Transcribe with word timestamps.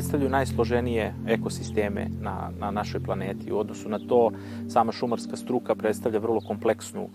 Predstavljaju 0.00 0.30
najsloženije 0.30 1.14
ekosisteme 1.28 2.06
na, 2.20 2.50
na 2.58 2.70
našoj 2.70 3.02
planeti. 3.04 3.52
U 3.52 3.58
odnosu 3.58 3.88
na 3.88 3.98
to, 3.98 4.30
sama 4.68 4.92
šumarska 4.92 5.36
struka 5.36 5.74
predstavlja 5.74 6.18
vrlo 6.18 6.40
kompleksnu 6.40 7.08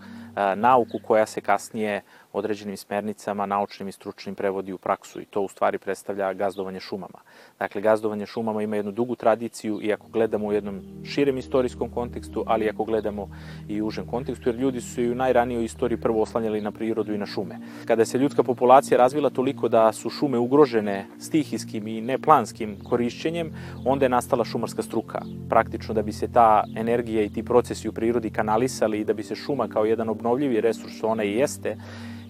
nauku 0.56 0.98
koja 1.06 1.26
se 1.26 1.40
kasnije 1.40 2.02
određenim 2.32 2.76
smernicama, 2.76 3.46
naučnim 3.46 3.88
i 3.88 3.92
stručnim 3.92 4.34
prevodi 4.34 4.72
u 4.72 4.78
praksu 4.78 5.20
i 5.20 5.24
to 5.24 5.40
u 5.40 5.48
stvari 5.48 5.78
predstavlja 5.78 6.32
gazdovanje 6.32 6.80
šumama. 6.80 7.18
Dakle, 7.58 7.80
gazdovanje 7.80 8.26
šumama 8.26 8.62
ima 8.62 8.76
jednu 8.76 8.92
dugu 8.92 9.14
tradiciju 9.16 9.80
i 9.82 9.92
ako 9.92 10.08
gledamo 10.08 10.46
u 10.46 10.52
jednom 10.52 10.80
širem 11.04 11.38
istorijskom 11.38 11.90
kontekstu, 11.90 12.44
ali 12.46 12.68
ako 12.68 12.84
gledamo 12.84 13.28
i 13.68 13.82
u 13.82 13.86
užem 13.86 14.06
kontekstu, 14.06 14.48
jer 14.48 14.56
ljudi 14.56 14.80
su 14.80 15.02
i 15.02 15.10
u 15.10 15.14
najranijoj 15.14 15.64
istoriji 15.64 16.00
prvo 16.00 16.22
oslanjali 16.22 16.60
na 16.60 16.72
prirodu 16.72 17.14
i 17.14 17.18
na 17.18 17.26
šume. 17.26 17.58
Kada 17.84 18.04
se 18.04 18.18
ljudska 18.18 18.42
populacija 18.42 18.98
razvila 18.98 19.30
toliko 19.30 19.68
da 19.68 19.92
su 19.92 20.10
šume 20.10 20.38
ugrožene 20.38 21.06
stihijskim 21.18 21.86
i 21.86 22.00
neplanskim 22.00 22.76
korišćenjem, 22.84 23.52
onda 23.84 24.04
je 24.04 24.08
nastala 24.08 24.44
šumarska 24.44 24.82
struka. 24.82 25.20
Praktično 25.48 25.94
da 25.94 26.02
bi 26.02 26.12
se 26.12 26.28
ta 26.32 26.64
energija 26.76 27.22
i 27.22 27.28
ti 27.28 27.42
procesi 27.42 27.88
u 27.88 27.92
prirodi 27.92 28.30
kanalisali 28.30 29.00
i 29.00 29.04
da 29.04 29.12
bi 29.12 29.22
se 29.22 29.34
šuma 29.34 29.68
kao 29.68 29.84
jedan 29.84 30.08
obnovljivi 30.26 30.60
resurs, 30.60 31.02
ona 31.02 31.24
i 31.24 31.32
jeste, 31.32 31.76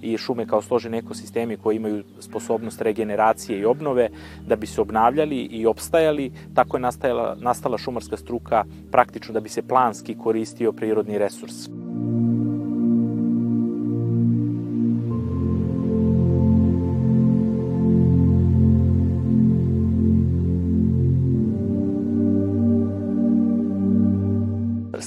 i 0.02 0.18
šume 0.18 0.46
kao 0.46 0.62
složeni 0.62 0.98
ekosistemi 0.98 1.56
koji 1.56 1.76
imaju 1.76 2.04
sposobnost 2.20 2.80
regeneracije 2.80 3.58
i 3.58 3.64
obnove 3.64 4.08
da 4.46 4.56
bi 4.56 4.66
se 4.66 4.80
obnavljali 4.80 5.36
i 5.36 5.66
opstajali, 5.66 6.32
tako 6.54 6.76
je 6.76 6.80
nastajala, 6.80 7.36
nastala 7.40 7.78
šumarska 7.78 8.16
struka 8.16 8.64
praktično 8.90 9.34
da 9.34 9.40
bi 9.40 9.48
se 9.48 9.62
planski 9.62 10.18
koristio 10.18 10.72
prirodni 10.72 11.18
resurs. 11.18 11.68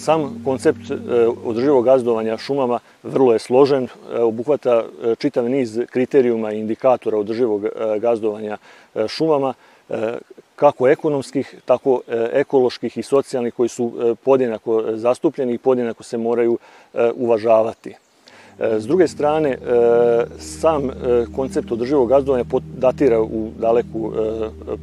Sam 0.09 0.41
koncept 0.45 0.91
e, 0.91 0.95
održivog 1.45 1.85
gazdovanja 1.85 2.37
šumama 2.37 2.79
vrlo 3.03 3.33
je 3.33 3.39
složen, 3.39 3.83
e, 3.83 4.19
obuhvata 4.19 4.83
e, 4.83 5.15
čitav 5.15 5.49
niz 5.49 5.79
kriterijuma 5.89 6.51
i 6.51 6.59
indikatora 6.59 7.17
održivog 7.17 7.65
gazdovanja 7.99 8.57
šumama, 9.07 9.53
kako 10.55 10.87
ekonomskih, 10.87 11.55
tako 11.65 12.01
ekoloških 12.33 12.97
i 12.97 13.03
socijalnih 13.03 13.53
koji 13.53 13.69
su 13.69 14.15
podjednako 14.23 14.83
zastupljeni 14.93 15.53
i 15.53 15.57
podjednako 15.57 16.03
se 16.03 16.17
moraju 16.17 16.57
uvažavati. 17.15 17.95
S 18.59 18.87
druge 18.87 19.07
strane, 19.07 19.57
sam 20.39 20.89
koncept 21.35 21.71
održivog 21.71 22.09
gazdovanja 22.09 22.45
datira 22.77 23.21
u 23.21 23.49
daleku 23.59 24.11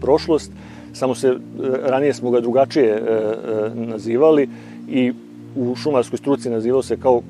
prošlost, 0.00 0.53
samo 0.92 1.15
se 1.15 1.36
ranije 1.82 2.15
smo 2.15 2.31
ga 2.31 2.41
drugačije 2.41 3.03
nazivali 3.75 4.48
i 4.88 5.12
u 5.56 5.74
šumarskoj 5.74 6.16
struci 6.16 6.50
nazivao 6.50 6.82
se 6.82 6.97
kao 6.97 7.22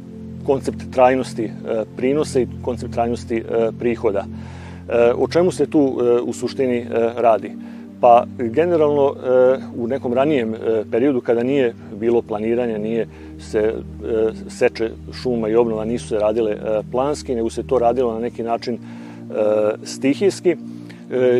koncept 0.47 0.79
trajnosti 0.93 1.45
e, 1.45 1.51
prinosa 1.97 2.41
i 2.41 2.47
koncept 2.63 2.93
trajnosti 2.93 3.37
e, 3.37 3.71
prihoda. 3.79 4.25
E, 4.89 5.13
o 5.17 5.29
čemu 5.29 5.51
se 5.51 5.67
tu 5.67 6.01
u 6.23 6.33
suštini 6.33 6.87
radi? 7.17 7.53
Pa 8.01 8.27
generalno 8.39 9.15
u 9.77 9.87
nekom 9.87 10.13
ranijem 10.13 10.55
periodu 10.91 11.21
kada 11.21 11.43
nije 11.43 11.75
bilo 12.01 12.23
planiranja, 12.23 12.79
nije 12.79 13.07
se 13.39 13.75
seče 14.49 14.91
šuma 15.13 15.49
i 15.49 15.55
obnova 15.55 15.85
nisu 15.85 16.09
se 16.09 16.19
radile 16.19 16.57
planski, 16.93 17.35
nego 17.35 17.51
se 17.51 17.63
to 17.63 17.79
radilo 17.79 18.13
na 18.13 18.21
neki 18.21 18.43
način 18.43 18.79
stihijski, 19.85 20.57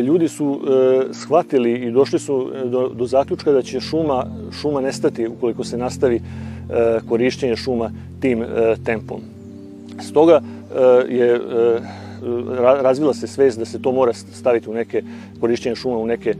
ljudi 0.03 0.27
su 0.27 0.61
e, 0.61 1.13
shvatili 1.13 1.73
i 1.73 1.91
došli 1.91 2.19
su 2.19 2.51
e, 2.55 2.67
do, 2.67 2.89
do 2.89 3.05
zaključka 3.05 3.51
da 3.51 3.61
će 3.61 3.79
šuma, 3.79 4.25
šuma 4.61 4.81
nestati 4.81 5.27
ukoliko 5.27 5.63
se 5.63 5.77
nastavi 5.77 6.21
korišćenje 7.09 7.55
šuma 7.55 7.91
tim 8.19 8.43
tempom. 8.85 9.21
Stoga 9.99 10.41
je 11.09 11.39
razvila 12.81 13.13
se 13.13 13.27
svest 13.27 13.59
da 13.59 13.65
se 13.65 13.81
to 13.81 13.91
mora 13.91 14.13
staviti 14.13 14.69
u 14.69 14.73
neke 14.73 15.03
korišćenje 15.39 15.75
šuma 15.75 15.97
u 15.97 16.05
neke 16.05 16.35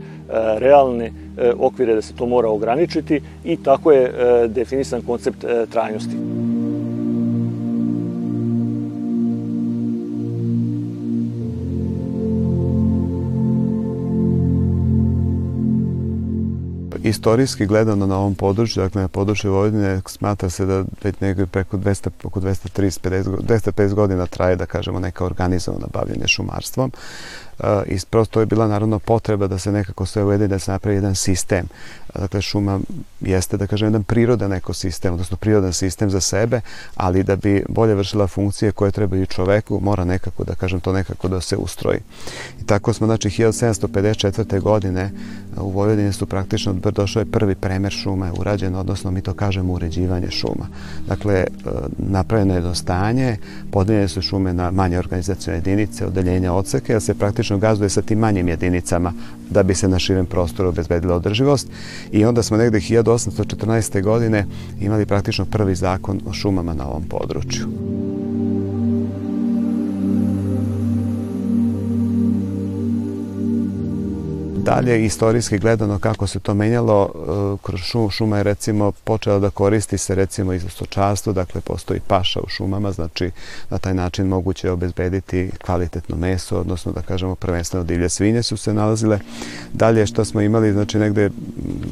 realne 0.58 1.12
okvire, 1.58 1.94
da 1.94 2.02
se 2.02 2.14
to 2.14 2.26
mora 2.26 2.48
ograničiti 2.48 3.20
i 3.44 3.56
tako 3.56 3.92
je 3.92 4.12
definisan 4.48 5.02
koncept 5.02 5.44
trajnosti. 5.70 6.16
Istorijski 17.08 17.66
gledano 17.66 18.06
na 18.06 18.18
ovom 18.18 18.34
području, 18.34 18.82
dakle 18.82 19.02
na 19.02 19.08
području 19.08 19.52
Vojvodine, 19.52 20.00
smatra 20.06 20.50
se 20.50 20.66
da 20.66 20.84
već 21.02 21.20
negdje 21.20 21.46
preko 21.46 21.76
200, 21.76 22.10
oko 22.24 22.40
230, 22.40 23.22
250 23.22 23.94
godina 23.94 24.26
traje, 24.26 24.56
da 24.56 24.66
kažemo, 24.66 25.00
neka 25.00 25.24
organizovana 25.24 25.86
bavljenje 25.92 26.26
šumarstvom. 26.26 26.92
Uh, 27.58 27.66
I 27.86 27.98
prosto 28.10 28.40
je 28.40 28.46
bila 28.46 28.68
naravno 28.68 28.98
potreba 28.98 29.46
da 29.46 29.58
se 29.58 29.72
nekako 29.72 30.06
sve 30.06 30.24
uvede 30.24 30.48
da 30.48 30.58
se 30.58 30.70
napravi 30.72 30.96
jedan 30.96 31.14
sistem. 31.14 31.68
Dakle, 32.14 32.42
šuma 32.42 32.80
jeste, 33.20 33.56
da 33.56 33.66
kažem, 33.66 33.86
jedan 33.86 34.02
prirodan 34.02 34.52
ekosistem, 34.52 35.12
odnosno 35.12 35.36
prirodan 35.36 35.72
sistem 35.72 36.10
za 36.10 36.20
sebe, 36.20 36.60
ali 36.94 37.22
da 37.22 37.36
bi 37.36 37.64
bolje 37.68 37.94
vršila 37.94 38.26
funkcije 38.26 38.72
koje 38.72 38.90
trebaju 38.90 39.26
čoveku, 39.26 39.80
mora 39.82 40.04
nekako, 40.04 40.44
da 40.44 40.54
kažem, 40.54 40.80
to 40.80 40.92
nekako 40.92 41.28
da 41.28 41.40
se 41.40 41.56
ustroji. 41.56 41.98
I 42.60 42.66
tako 42.66 42.92
smo, 42.92 43.06
znači, 43.06 43.28
1754. 43.28 44.60
godine 44.60 45.10
u 45.56 45.70
Vojvodini 45.70 46.12
su 46.12 46.26
praktično 46.26 46.72
došao 46.72 47.20
je 47.20 47.30
prvi 47.30 47.54
premer 47.54 47.92
šuma 47.92 48.32
urađen, 48.38 48.74
odnosno 48.74 49.10
mi 49.10 49.20
to 49.20 49.34
kažemo 49.34 49.72
uređivanje 49.72 50.30
šuma. 50.30 50.66
Dakle, 51.06 51.44
napravljeno 51.98 52.54
je 52.54 52.60
dostanje, 52.60 53.36
podeljene 53.70 54.08
su 54.08 54.22
šume 54.22 54.54
na 54.54 54.70
manje 54.70 54.98
organizacijone 54.98 55.58
jedinice, 55.58 56.06
odeljenja 56.06 56.52
odseke, 56.52 56.94
da 56.94 57.00
se 57.00 57.14
praktično 57.14 57.58
gazduje 57.58 57.90
sa 57.90 58.02
tim 58.02 58.18
manjim 58.18 58.48
jedinicama 58.48 59.12
da 59.50 59.62
bi 59.62 59.74
se 59.74 59.88
na 59.88 59.98
širem 59.98 60.26
prostoru 60.26 60.68
obezbedila 60.68 61.14
održivost 61.14 61.68
i 62.12 62.24
onda 62.24 62.42
smo 62.42 62.56
negde 62.56 62.78
1814. 62.78 64.02
godine 64.02 64.46
imali 64.80 65.06
praktično 65.06 65.44
prvi 65.44 65.74
zakon 65.74 66.20
o 66.26 66.32
šumama 66.32 66.74
na 66.74 66.88
ovom 66.88 67.02
području. 67.02 67.66
Dalje 74.68 75.04
istorijski 75.04 75.58
gledano 75.58 75.98
kako 75.98 76.26
se 76.26 76.38
to 76.38 76.54
menjalo 76.54 77.10
e, 77.14 77.56
šuma 78.10 78.36
je 78.36 78.42
recimo 78.42 78.92
počela 78.92 79.38
da 79.38 79.50
koristi 79.50 79.98
se 79.98 80.14
recimo 80.14 80.52
i 80.52 80.58
za 80.58 80.68
dakle 81.32 81.60
postoji 81.60 82.00
paša 82.06 82.40
u 82.40 82.48
šumama, 82.48 82.92
znači 82.92 83.30
na 83.70 83.78
taj 83.78 83.94
način 83.94 84.26
moguće 84.26 84.66
je 84.66 84.72
obezbediti 84.72 85.50
kvalitetno 85.64 86.16
meso, 86.16 86.60
odnosno 86.60 86.92
da 86.92 87.02
kažemo 87.02 87.34
prvenstveno 87.34 87.84
divlje 87.84 88.08
svinje 88.08 88.42
su 88.42 88.56
se 88.56 88.74
nalazile. 88.74 89.18
Dalje 89.72 90.06
što 90.06 90.24
smo 90.24 90.40
imali, 90.40 90.72
znači 90.72 90.98
negde 90.98 91.30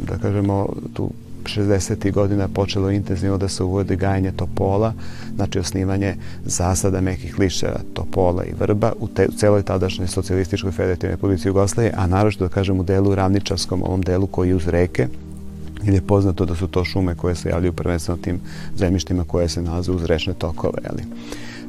da 0.08 0.18
kažemo 0.18 0.68
tu 0.94 1.10
60. 1.48 2.12
godina 2.12 2.48
počelo 2.48 2.90
intenzivno 2.90 3.38
da 3.38 3.48
se 3.48 3.62
uvodi 3.62 3.96
gajanje 3.96 4.32
topola, 4.32 4.92
znači 5.34 5.58
osnivanje 5.58 6.14
zasada 6.44 7.00
mekih 7.00 7.38
liševa 7.38 7.80
topola 7.94 8.44
i 8.44 8.54
vrba 8.58 8.92
u, 9.00 9.08
te, 9.08 9.26
u 9.28 9.32
celoj 9.32 9.62
tadašnjoj 9.62 10.08
socijalističkoj 10.08 10.72
federativnoj 10.72 11.14
republici 11.14 11.48
Jugoslavije, 11.48 11.92
a 11.96 12.06
naročito 12.06 12.44
da 12.44 12.54
kažem 12.54 12.80
u 12.80 12.82
delu 12.82 13.14
ravničarskom, 13.14 13.82
ovom 13.82 14.02
delu 14.02 14.26
koji 14.26 14.54
uz 14.54 14.68
reke, 14.68 15.08
ili 15.84 15.96
je 15.96 16.06
poznato 16.06 16.44
da 16.44 16.54
su 16.54 16.68
to 16.68 16.84
šume 16.84 17.14
koje 17.14 17.34
se 17.34 17.48
javljaju 17.48 17.72
prvenstveno 17.72 18.22
tim 18.22 18.40
zemljištima 18.76 19.24
koje 19.24 19.48
se 19.48 19.62
nalaze 19.62 19.92
uz 19.92 20.04
rečne 20.04 20.34
tokove. 20.34 20.78
Ali. 20.90 21.02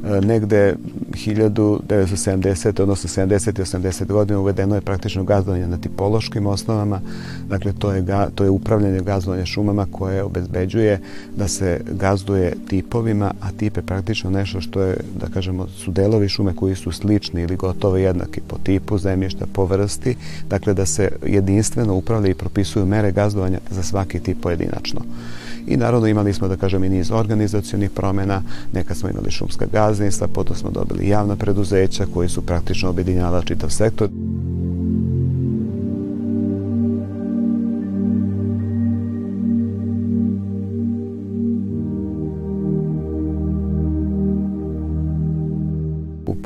E, 0.06 0.22
negde 0.22 0.76
1970. 1.12 2.82
odnosno 2.82 3.24
70. 3.24 3.60
i 3.60 3.64
80. 3.64 4.06
godine 4.06 4.38
uvedeno 4.38 4.76
je 4.76 4.82
praktično 4.82 5.24
gazdovanje 5.24 5.68
na 5.68 5.78
tipološkim 5.78 6.48
osnovama. 6.48 7.02
Dakle, 7.50 7.74
to 7.80 7.92
je, 7.92 8.02
ga, 8.02 8.30
to 8.36 8.44
je 8.44 8.50
upravljanje 8.50 9.00
gazdovanja 9.00 9.46
šumama 9.46 9.88
koje 9.92 10.24
obezbeđuje 10.24 11.00
da 11.36 11.48
se 11.48 11.82
gazduje 11.92 12.54
tipovima, 12.68 13.34
a 13.42 13.52
tip 13.52 13.78
je 13.78 13.84
praktično 13.84 14.30
nešto 14.30 14.62
što 14.62 14.82
je, 14.82 14.98
da 15.20 15.28
kažemo, 15.28 15.68
su 15.68 15.92
delovi 15.92 16.30
šume 16.30 16.56
koji 16.56 16.76
su 16.76 16.92
slični 16.92 17.42
ili 17.42 17.56
gotovo 17.56 17.98
jednaki 17.98 18.42
po 18.48 18.58
tipu 18.64 18.98
zemljišta, 18.98 19.46
po 19.54 19.66
vrsti. 19.66 20.16
Dakle, 20.50 20.74
da 20.74 20.86
se 20.86 21.10
jedinstveno 21.26 21.96
upravlja 21.96 22.30
i 22.30 22.34
propisuju 22.34 22.86
mere 22.86 23.12
gazdovanja 23.12 23.60
za 23.70 23.84
svaki 23.84 24.20
tip 24.20 24.42
pojedinačno. 24.42 25.02
I 25.68 25.78
naravno 25.78 26.08
imali 26.08 26.34
smo, 26.34 26.48
da 26.48 26.58
kažem, 26.58 26.84
i 26.84 26.90
niz 26.90 27.12
organizacijonih 27.12 27.90
promjena, 27.90 28.42
nekad 28.74 28.98
smo 28.98 29.10
imali 29.10 29.32
šumska 29.32 29.66
gazdinstva, 29.72 30.28
potom 30.28 30.56
smo 30.56 30.70
dobili 30.72 31.08
javna 31.08 31.36
preduzeća 31.36 32.06
koji 32.14 32.30
su 32.30 32.42
praktično 32.42 32.90
objedinjala 32.90 33.42
čitav 33.42 33.70
sektor. 33.70 34.10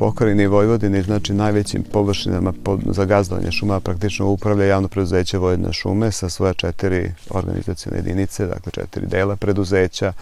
Pokrajini 0.02 0.46
Vojvodini, 0.46 1.02
znači 1.02 1.34
najvećim 1.34 1.82
površinama 1.92 2.52
za 2.90 3.04
gazdovanje 3.04 3.52
šuma 3.52 3.80
praktično 3.80 4.26
upravlja 4.28 4.64
javno 4.64 4.88
preduzeće 4.88 5.38
Vojvodina 5.38 5.72
šume 5.72 6.12
sa 6.12 6.28
svoja 6.28 6.54
četiri 6.54 7.12
organizacijone 7.30 7.98
jedinice, 7.98 8.46
dakle 8.46 8.72
četiri 8.72 9.06
dela 9.06 9.36
preduzeća, 9.36 10.12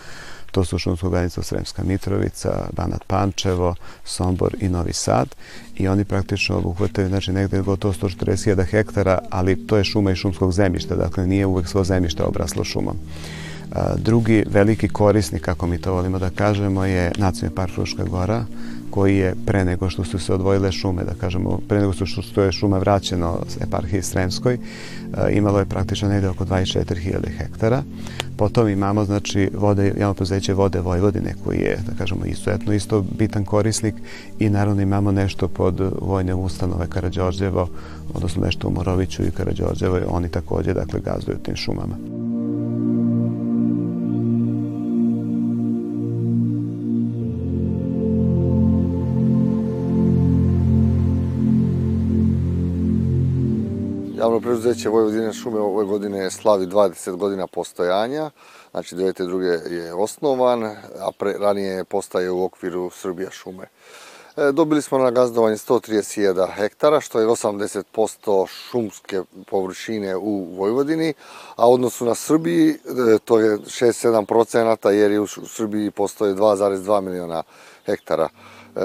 To 0.50 0.65
su 0.65 0.79
šumsko 0.79 1.06
organizacija 1.06 1.44
Sremska 1.44 1.82
Mitrovica, 1.85 2.50
Banat 2.77 3.05
Pančevo, 3.06 3.75
Sombor 4.05 4.56
i 4.61 4.69
Novi 4.69 4.93
Sad. 4.93 5.29
I 5.77 5.88
oni 5.88 6.05
praktično 6.05 6.56
obuhvataju 6.59 7.09
znači 7.09 7.33
negde 7.33 7.61
gotovo 7.62 7.94
140.000 7.94 8.65
hektara, 8.65 9.19
ali 9.31 9.67
to 9.67 9.76
je 9.76 9.85
šuma 9.85 10.11
i 10.11 10.17
šumskog 10.17 10.53
zemljišta, 10.53 10.97
dakle 10.97 11.26
nije 11.26 11.47
uvek 11.47 11.69
svo 11.69 11.85
zemljište 11.85 12.23
obraslo 12.23 12.65
šumom. 12.65 12.97
Drugi 13.97 14.44
veliki 14.50 14.88
korisnik, 14.88 15.43
kako 15.43 15.67
mi 15.67 15.79
to 15.79 15.93
volimo 15.93 16.19
da 16.19 16.31
kažemo, 16.31 16.85
je 16.85 17.12
Nacionalni 17.19 17.56
park 17.56 17.75
Fruška 17.75 18.05
Gora, 18.05 18.44
koji 18.90 19.16
je 19.16 19.34
pre 19.46 19.64
nego 19.64 19.90
što 19.90 20.04
su 20.04 20.19
se 20.19 20.34
odvojile 20.34 20.72
šume, 20.72 21.04
da 21.04 21.14
kažemo, 21.20 21.58
pre 21.69 21.81
nego 21.81 21.92
što 22.22 22.42
je 22.42 22.52
šuma 22.52 22.78
vraćeno 22.78 23.38
eparhiji 23.60 24.02
Sremskoj, 24.02 24.58
imalo 25.32 25.58
je 25.58 25.64
praktično 25.64 26.08
negde 26.08 26.28
oko 26.28 26.44
24.000 26.44 27.38
hektara. 27.38 27.82
Potom 28.37 28.69
imamo, 28.69 29.04
znači, 29.04 29.50
vode, 29.54 29.94
javno 29.98 30.14
preduzeće 30.14 30.54
Vode 30.54 30.81
Vojvodine, 30.81 31.34
koji 31.44 31.58
je, 31.58 31.78
da 31.87 31.94
kažemo, 31.98 32.25
istojetno 32.25 32.72
isto 32.72 33.04
bitan 33.19 33.44
korisnik 33.44 33.94
i 34.38 34.50
naravno 34.50 34.82
imamo 34.82 35.12
nešto 35.12 35.48
pod 35.48 35.92
vojne 36.00 36.34
ustanove 36.34 36.87
Karadžorđevo, 36.88 37.69
odnosno 38.14 38.44
nešto 38.44 38.69
u 38.69 38.70
Moroviću 38.70 39.22
i 39.22 39.31
Karadžorđevo, 39.31 39.98
oni 40.08 40.28
takođe, 40.28 40.75
dakle, 40.75 41.00
gazduju 41.00 41.38
tim 41.38 41.56
šumama. 41.56 42.19
Preduzeće 54.42 54.88
Vojvodine 54.88 55.32
šume 55.32 55.60
ove 55.60 55.84
godine 55.84 56.31
slavi 56.31 56.66
20 56.66 57.16
godina 57.16 57.46
postojanja, 57.46 58.31
znači 58.70 58.96
92. 58.96 59.72
je 59.72 59.94
osnovan, 59.94 60.64
a 61.00 61.10
pre, 61.19 61.34
ranije 61.38 61.84
postaje 61.84 62.31
u 62.31 62.44
okviru 62.44 62.90
Srbija 62.90 63.31
šume. 63.31 63.64
E, 64.37 64.52
dobili 64.52 64.82
smo 64.82 64.98
na 64.98 65.10
gazdovanje 65.10 65.56
131 65.56 66.46
hektara, 66.54 67.00
što 67.00 67.20
je 67.20 67.26
80% 67.26 68.46
šumske 68.46 69.22
površine 69.46 70.16
u 70.16 70.44
Vojvodini, 70.56 71.14
a 71.56 71.69
odnosu 71.69 72.04
na 72.04 72.14
Srbiji 72.14 72.70
e, 72.70 73.19
to 73.25 73.40
je 73.40 73.58
6-7 73.58 74.25
procenata, 74.25 74.90
jer 74.90 75.10
je 75.10 75.20
u 75.20 75.26
Srbiji 75.26 75.90
postoje 75.90 76.34
2,2 76.34 77.00
miliona 77.00 77.42
hektara 77.87 78.28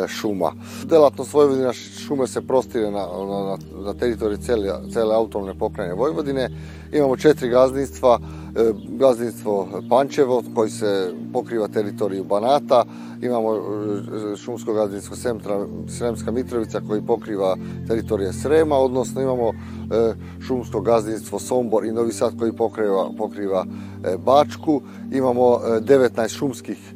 šuma. 0.07 0.51
Delatnost 0.85 1.33
Vojvodina 1.33 1.73
šume 1.73 2.27
se 2.27 2.41
prostire 2.41 2.91
na, 2.91 3.07
na, 3.29 3.57
na 3.85 3.93
teritoriji 3.93 4.37
cele, 4.37 4.73
cele 4.93 5.15
autonomne 5.15 5.59
pokrajine 5.59 5.95
Vojvodine. 5.95 6.49
Imamo 6.91 7.17
četiri 7.17 7.49
gazdinstva, 7.49 8.19
e, 8.55 8.73
gazdinstvo 8.87 9.67
Pančevo 9.89 10.43
koji 10.55 10.69
se 10.69 11.13
pokriva 11.33 11.67
teritoriju 11.67 12.23
Banata, 12.23 12.85
imamo 13.21 13.55
e, 13.55 13.59
šumsko 14.37 14.73
gazdinstvo 14.73 15.15
Sremska 15.87 16.31
Mitrovica 16.31 16.81
koji 16.87 17.01
pokriva 17.01 17.57
teritorije 17.87 18.33
Srema, 18.33 18.75
odnosno 18.75 19.21
imamo 19.21 19.51
šumsko 20.47 20.81
gazdinstvo 20.81 21.39
Sombor 21.39 21.85
i 21.85 21.91
Novi 21.91 22.13
Sad 22.13 22.39
koji 22.39 22.51
pokriva, 22.51 23.09
pokriva 23.17 23.65
Bačku, 24.25 24.81
imamo 25.11 25.59
19 25.81 26.37
šumskih 26.37 26.77
E, 26.93 26.94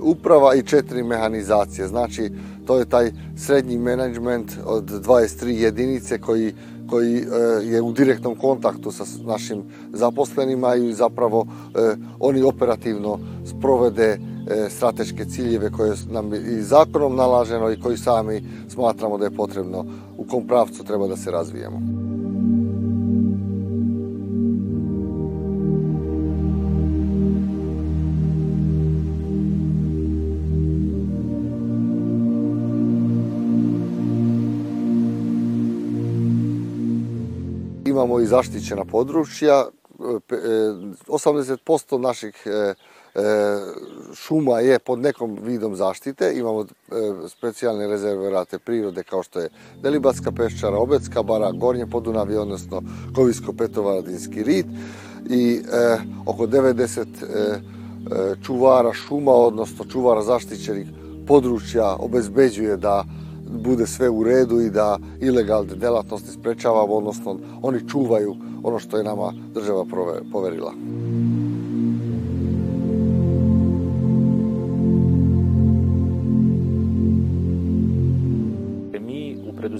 uprava 0.00 0.54
i 0.54 0.62
četiri 0.62 1.02
mehanizacije. 1.02 1.88
Znači, 1.88 2.30
to 2.66 2.78
je 2.78 2.84
taj 2.84 3.12
srednji 3.36 3.78
menadžment 3.78 4.52
od 4.64 4.84
23 4.84 5.46
jedinice 5.46 6.18
koji 6.18 6.54
koji 6.90 7.16
e, 7.16 7.24
je 7.64 7.82
u 7.82 7.92
direktnom 7.92 8.36
kontaktu 8.36 8.92
sa 8.92 9.04
našim 9.24 9.62
zaposlenima 9.92 10.74
i 10.74 10.92
zapravo 10.92 11.46
e, 11.74 11.96
oni 12.20 12.42
operativno 12.42 13.18
sprovede 13.44 14.18
strateške 14.70 15.24
ciljeve 15.24 15.70
koje 15.70 15.94
nam 16.10 16.34
i 16.34 16.62
zakonom 16.62 17.16
nalaženo 17.16 17.70
i 17.70 17.80
koji 17.80 17.96
sami 17.96 18.42
smatramo 18.68 19.18
da 19.18 19.24
je 19.24 19.36
potrebno 19.36 19.84
u 20.18 20.24
kom 20.24 20.46
pravcu 20.46 20.84
treba 20.84 21.06
da 21.06 21.16
se 21.16 21.30
razvijemo. 21.30 22.01
Imamo 38.02 38.20
i 38.20 38.26
zaštićena 38.26 38.84
područja. 38.84 39.64
80% 39.98 41.96
e, 41.96 41.98
naših 41.98 42.46
e, 42.46 42.50
e, 42.50 42.74
šuma 44.14 44.60
je 44.60 44.78
pod 44.78 44.98
nekom 44.98 45.38
vidom 45.42 45.76
zaštite. 45.76 46.32
Imamo 46.34 46.66
specijalne 47.28 47.86
rezerverate 47.86 48.58
prirode 48.58 49.02
kao 49.02 49.22
što 49.22 49.40
je 49.40 49.48
Delibatska 49.82 50.32
peščara, 50.32 50.76
Obecka 50.76 51.22
bara, 51.22 51.52
Gornje 51.52 51.86
Podunavije, 51.86 52.40
odnosno 52.40 52.82
Kovisko-Petrovaradinski 53.14 54.42
rit 54.42 54.66
i 55.30 55.62
oko 56.26 56.46
90 56.46 57.06
čuvara 58.44 58.92
šuma, 58.92 59.32
odnosno 59.32 59.84
čuvara 59.84 60.22
zaštićenih 60.22 60.88
područja 61.26 61.96
obezbeđuje 61.98 62.76
da 62.76 63.04
bude 63.52 63.86
sve 63.86 64.08
u 64.08 64.24
redu 64.24 64.60
i 64.60 64.70
da 64.70 64.98
ilegalne 65.20 65.74
delatnosti 65.74 66.30
sprečavamo, 66.30 66.94
odnosno 66.94 67.38
oni 67.62 67.88
čuvaju 67.88 68.36
ono 68.62 68.78
što 68.78 68.96
je 68.96 69.04
nama 69.04 69.32
država 69.54 69.84
poverila. 70.32 70.72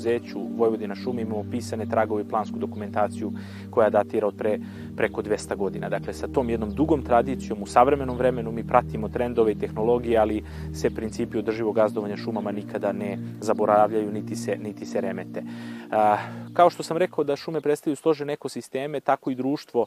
Preduzeću 0.02 0.40
Vojvodina 0.56 0.94
šume 0.94 1.22
imamo 1.22 1.44
pisane 1.50 1.86
tragove 1.86 2.22
i 2.22 2.28
plansku 2.28 2.58
dokumentaciju 2.58 3.32
koja 3.70 3.90
datira 3.90 4.26
od 4.26 4.34
pre, 4.36 4.58
preko 4.96 5.22
200 5.22 5.56
godina. 5.56 5.88
Dakle, 5.88 6.12
sa 6.12 6.28
tom 6.28 6.50
jednom 6.50 6.70
dugom 6.70 7.02
tradicijom 7.02 7.62
u 7.62 7.66
savremenom 7.66 8.16
vremenu 8.16 8.52
mi 8.52 8.66
pratimo 8.66 9.08
trendove 9.08 9.52
i 9.52 9.58
tehnologije, 9.58 10.18
ali 10.18 10.42
se 10.74 10.90
principi 10.90 11.38
održivog 11.38 11.74
gazdovanja 11.74 12.16
šumama 12.16 12.52
nikada 12.52 12.92
ne 12.92 13.18
zaboravljaju, 13.40 14.12
niti 14.12 14.36
se, 14.36 14.56
niti 14.56 14.86
se 14.86 15.00
remete. 15.00 15.42
Kao 16.52 16.70
što 16.70 16.82
sam 16.82 16.96
rekao 16.96 17.24
da 17.24 17.36
šume 17.36 17.60
predstavljaju 17.60 17.96
složene 17.96 18.32
ekosisteme, 18.32 19.00
tako 19.00 19.30
i 19.30 19.34
društvo 19.34 19.86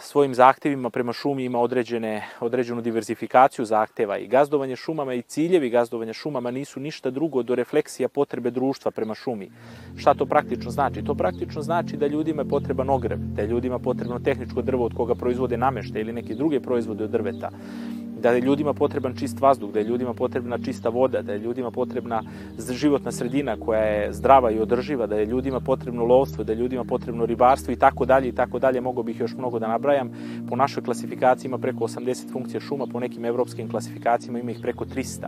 svojim 0.00 0.34
zahtevima 0.34 0.90
prema 0.90 1.12
šumi 1.12 1.44
ima 1.44 1.58
određene, 1.58 2.26
određenu 2.40 2.80
diverzifikaciju 2.80 3.64
zahteva 3.64 4.18
i 4.18 4.26
gazdovanje 4.26 4.76
šumama 4.76 5.14
i 5.14 5.22
ciljevi 5.22 5.70
gazdovanja 5.70 6.12
šumama 6.12 6.50
nisu 6.50 6.80
ništa 6.80 7.10
drugo 7.10 7.42
do 7.42 7.54
refleksija 7.54 8.08
potrebe 8.08 8.50
društva 8.50 8.90
prema 8.90 9.14
šumi. 9.14 9.50
Šta 9.96 10.14
to 10.14 10.26
praktično 10.26 10.70
znači? 10.70 11.04
To 11.04 11.14
praktično 11.14 11.62
znači 11.62 11.96
da 11.96 12.06
ljudima 12.06 12.42
je 12.42 12.48
potreban 12.48 12.90
ogrev, 12.90 13.18
da 13.18 13.42
je 13.42 13.48
ljudima 13.48 13.78
potrebno 13.78 14.18
tehničko 14.18 14.62
drvo 14.62 14.84
od 14.84 14.94
koga 14.94 15.14
proizvode 15.14 15.56
namešte 15.56 16.00
ili 16.00 16.12
neke 16.12 16.34
druge 16.34 16.60
proizvode 16.60 17.04
od 17.04 17.10
drveta, 17.10 17.50
da 18.22 18.30
je 18.30 18.40
ljudima 18.40 18.72
potreban 18.74 19.14
čist 19.16 19.40
vazduh, 19.40 19.72
da 19.72 19.78
je 19.78 19.84
ljudima 19.84 20.14
potrebna 20.14 20.58
čista 20.58 20.88
voda, 20.88 21.22
da 21.22 21.32
je 21.32 21.38
ljudima 21.38 21.70
potrebna 21.70 22.22
životna 22.70 23.12
sredina 23.12 23.56
koja 23.56 23.80
je 23.80 24.12
zdrava 24.12 24.50
i 24.50 24.58
održiva, 24.58 25.06
da 25.06 25.16
je 25.16 25.26
ljudima 25.26 25.60
potrebno 25.60 26.04
lovstvo, 26.04 26.44
da 26.44 26.52
je 26.52 26.58
ljudima 26.58 26.84
potrebno 26.84 27.26
ribarstvo 27.26 27.72
i 27.72 27.76
tako 27.76 28.04
dalje 28.04 28.28
i 28.28 28.32
tako 28.32 28.58
dalje. 28.58 28.80
Mogu 28.80 29.02
bih 29.02 29.20
još 29.20 29.34
mnogo 29.36 29.58
da 29.58 29.68
nabrajam. 29.68 30.10
Po 30.48 30.56
našoj 30.56 30.82
klasifikaciji 30.82 31.48
ima 31.48 31.58
preko 31.58 31.84
80 31.84 32.32
funkcija 32.32 32.60
šuma, 32.60 32.86
po 32.92 33.00
nekim 33.00 33.24
evropskim 33.24 33.70
klasifikacijama 33.70 34.38
ima 34.38 34.50
ih 34.50 34.58
preko 34.62 34.84
300. 34.84 35.26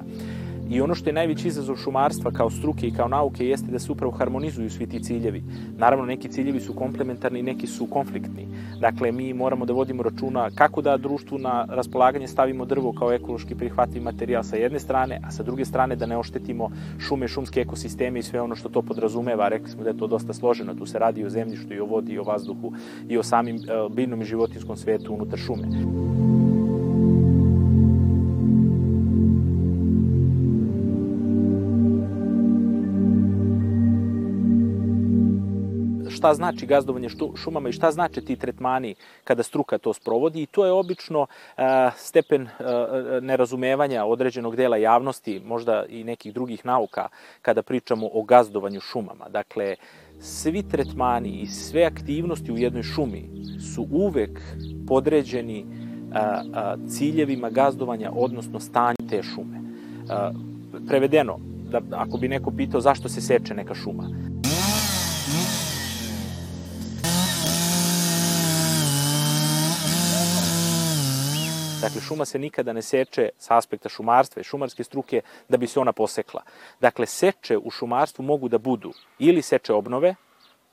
I 0.72 0.80
ono 0.80 0.94
što 0.94 1.10
je 1.10 1.14
najveći 1.14 1.48
izazov 1.48 1.76
šumarstva 1.76 2.30
kao 2.30 2.50
struke 2.50 2.86
i 2.86 2.92
kao 2.92 3.08
nauke 3.08 3.46
jeste 3.46 3.70
da 3.70 3.78
se 3.78 3.92
upravo 3.92 4.12
harmonizuju 4.12 4.70
svi 4.70 4.86
ti 4.86 5.02
ciljevi. 5.02 5.42
Naravno, 5.76 6.04
neki 6.04 6.28
ciljevi 6.28 6.60
su 6.60 6.74
komplementarni 6.74 7.42
neki 7.42 7.66
su 7.66 7.86
konfliktni. 7.86 8.48
Dakle, 8.80 9.12
mi 9.12 9.34
moramo 9.34 9.64
da 9.64 9.72
vodimo 9.72 10.02
računa 10.02 10.50
kako 10.54 10.82
da 10.82 10.96
društvu 10.96 11.38
na 11.38 11.66
raspolaganje 11.68 12.28
stavimo 12.28 12.64
drvo 12.64 12.92
kao 12.92 13.12
ekološki 13.12 13.54
prihvatljiv 13.54 14.02
materijal 14.02 14.42
sa 14.42 14.56
jedne 14.56 14.80
strane, 14.80 15.20
a 15.24 15.30
sa 15.30 15.42
druge 15.42 15.64
strane 15.64 15.96
da 15.96 16.06
ne 16.06 16.16
oštetimo 16.16 16.70
šume, 16.98 17.28
šumske 17.28 17.60
ekosisteme 17.60 18.18
i 18.18 18.22
sve 18.22 18.40
ono 18.40 18.56
što 18.56 18.68
to 18.68 18.82
podrazumeva. 18.82 19.48
Rekli 19.48 19.68
smo 19.68 19.82
da 19.82 19.90
je 19.90 19.98
to 19.98 20.06
dosta 20.06 20.32
složeno. 20.32 20.74
Tu 20.74 20.86
se 20.86 20.98
radi 20.98 21.24
o 21.24 21.30
zemljištu, 21.30 21.74
i 21.74 21.80
o 21.80 21.86
vodi, 21.86 22.12
i 22.12 22.18
o 22.18 22.24
vazduhu, 22.24 22.72
i 23.08 23.18
o 23.18 23.22
samim 23.22 23.56
e, 23.56 23.60
biljnom 23.90 24.22
i 24.22 24.24
životinskom 24.24 24.76
svetu 24.76 25.14
unutar 25.14 25.38
šume. 25.38 26.21
Šta 36.22 36.34
znači 36.34 36.66
gazdovanje 36.66 37.08
šumama 37.36 37.68
i 37.68 37.72
šta 37.72 37.90
znače 37.90 38.20
ti 38.20 38.36
tretmani 38.36 38.94
kada 39.24 39.42
struka 39.42 39.78
to 39.78 39.92
sprovodi 39.92 40.42
i 40.42 40.46
to 40.46 40.66
je 40.66 40.72
obično 40.72 41.26
stepen 41.96 42.48
nerazumevanja 43.22 44.04
određenog 44.04 44.56
dela 44.56 44.76
javnosti, 44.76 45.40
možda 45.46 45.84
i 45.88 46.04
nekih 46.04 46.34
drugih 46.34 46.66
nauka 46.66 47.08
kada 47.42 47.62
pričamo 47.62 48.08
o 48.12 48.22
gazdovanju 48.22 48.80
šumama. 48.80 49.28
Dakle, 49.28 49.76
svi 50.20 50.62
tretmani 50.62 51.40
i 51.40 51.46
sve 51.46 51.84
aktivnosti 51.84 52.52
u 52.52 52.58
jednoj 52.58 52.82
šumi 52.82 53.24
su 53.74 53.86
uvek 53.90 54.40
podređeni 54.88 55.66
ciljevima 56.88 57.50
gazdovanja, 57.50 58.12
odnosno 58.14 58.60
stanju 58.60 59.08
te 59.10 59.22
šume. 59.22 59.60
Prevedeno, 60.88 61.38
da, 61.70 61.80
ako 61.90 62.16
bi 62.16 62.28
neko 62.28 62.50
pitao 62.50 62.80
zašto 62.80 63.08
se 63.08 63.20
seče 63.20 63.54
neka 63.54 63.74
šuma. 63.74 64.31
Dakle, 71.82 72.00
šuma 72.00 72.24
se 72.24 72.38
nikada 72.38 72.72
ne 72.72 72.82
seče 72.82 73.28
sa 73.38 73.56
aspekta 73.56 73.88
šumarstva 73.88 74.40
i 74.40 74.44
šumarske 74.44 74.84
struke 74.84 75.20
da 75.48 75.56
bi 75.56 75.66
se 75.66 75.80
ona 75.80 75.92
posekla. 75.92 76.42
Dakle, 76.80 77.06
seče 77.06 77.58
u 77.58 77.70
šumarstvu 77.70 78.22
mogu 78.22 78.48
da 78.48 78.58
budu 78.58 78.92
ili 79.18 79.42
seče 79.42 79.72
obnove, 79.72 80.14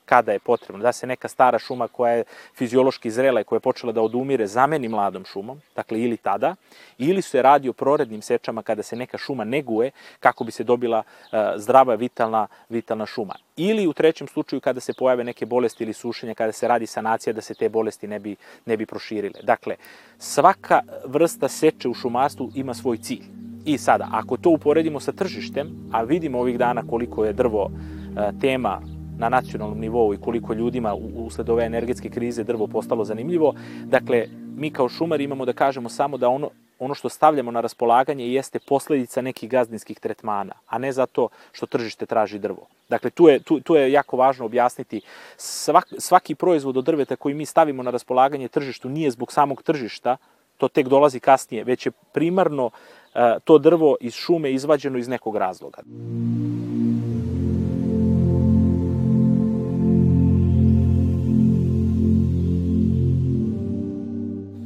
kada 0.10 0.32
je 0.32 0.40
potrebno, 0.40 0.84
da 0.84 0.92
se 0.92 1.08
neka 1.08 1.28
stara 1.28 1.60
šuma 1.60 1.88
koja 1.88 2.14
je 2.14 2.24
fiziološki 2.58 3.12
zrela 3.12 3.42
i 3.42 3.44
koja 3.44 3.58
je 3.58 3.68
počela 3.68 3.94
da 3.94 4.02
odumire 4.02 4.48
zameni 4.48 4.90
mladom 4.90 5.26
šumom, 5.26 5.62
dakle 5.76 6.02
ili 6.02 6.18
tada, 6.18 6.56
ili 6.98 7.22
se 7.22 7.42
radi 7.42 7.70
o 7.70 7.74
prorednim 7.74 8.22
sečama 8.22 8.64
kada 8.64 8.84
se 8.84 8.96
neka 8.96 9.18
šuma 9.18 9.44
neguje 9.44 9.92
kako 10.20 10.44
bi 10.44 10.52
se 10.52 10.64
dobila 10.64 11.04
uh, 11.04 11.40
zdrava, 11.56 11.96
vitalna, 11.96 12.48
vitalna 12.70 13.06
šuma. 13.06 13.36
Ili 13.58 13.88
u 13.88 13.94
trećem 13.94 14.28
slučaju 14.28 14.62
kada 14.62 14.80
se 14.80 14.94
pojave 14.98 15.24
neke 15.24 15.46
bolesti 15.46 15.84
ili 15.84 15.94
sušenja, 15.94 16.34
kada 16.34 16.52
se 16.52 16.68
radi 16.68 16.88
sanacija 16.88 17.34
da 17.34 17.42
se 17.42 17.54
te 17.54 17.70
bolesti 17.70 18.08
ne 18.08 18.20
bi, 18.20 18.36
ne 18.66 18.78
bi 18.78 18.86
proširile. 18.86 19.42
Dakle, 19.44 19.76
svaka 20.18 20.82
vrsta 21.06 21.48
seče 21.48 21.90
u 21.90 21.94
šumarstvu 21.94 22.52
ima 22.56 22.74
svoj 22.74 22.98
cilj. 22.98 23.26
I 23.66 23.78
sada, 23.78 24.08
ako 24.12 24.38
to 24.38 24.50
uporedimo 24.50 25.00
sa 25.00 25.12
tržištem, 25.12 25.68
a 25.94 26.04
vidimo 26.04 26.40
ovih 26.40 26.58
dana 26.58 26.84
koliko 26.90 27.26
je 27.26 27.34
drvo 27.34 27.66
uh, 27.66 28.40
tema 28.42 28.82
na 29.20 29.30
nacionalnom 29.30 29.80
nivou 29.80 30.14
i 30.14 30.18
koliko 30.18 30.54
ljudima 30.54 30.96
usled 31.16 31.50
ove 31.50 31.66
energetske 31.66 32.10
krize 32.10 32.44
drvo 32.44 32.68
postalo 32.68 33.06
zanimljivo. 33.06 33.54
Dakle, 33.86 34.28
mi 34.56 34.72
kao 34.72 34.90
šumari 34.90 35.24
imamo 35.24 35.46
da 35.46 35.54
kažemo 35.54 35.90
samo 35.90 36.18
da 36.18 36.30
ono, 36.30 36.50
ono 36.80 36.94
što 36.94 37.10
stavljamo 37.10 37.52
na 37.52 37.62
raspolaganje 37.62 38.28
jeste 38.28 38.60
posledica 38.60 39.22
nekih 39.22 39.50
gazdinskih 39.50 40.00
tretmana, 40.00 40.54
a 40.68 40.78
ne 40.78 40.92
zato 40.92 41.30
što 41.52 41.66
tržište 41.66 42.06
traži 42.06 42.40
drvo. 42.40 42.68
Dakle, 42.90 43.10
tu 43.10 43.28
je, 43.28 43.40
tu, 43.40 43.60
tu 43.60 43.76
je 43.76 43.92
jako 43.92 44.18
važno 44.18 44.46
objasniti 44.46 45.02
svak, 45.38 45.94
svaki 45.98 46.36
proizvod 46.36 46.78
od 46.78 46.86
drveta 46.86 47.16
koji 47.16 47.36
mi 47.36 47.46
stavimo 47.46 47.84
na 47.84 47.92
raspolaganje 47.92 48.48
tržištu 48.48 48.90
nije 48.90 49.12
zbog 49.12 49.32
samog 49.32 49.64
tržišta, 49.64 50.18
to 50.58 50.68
tek 50.68 50.88
dolazi 50.88 51.20
kasnije, 51.20 51.64
već 51.64 51.86
je 51.86 51.92
primarno 52.14 52.66
uh, 52.66 53.22
to 53.44 53.58
drvo 53.58 53.96
iz 54.02 54.14
šume 54.14 54.52
izvađeno 54.52 54.98
iz 54.98 55.08
nekog 55.08 55.38
razloga. 55.38 55.82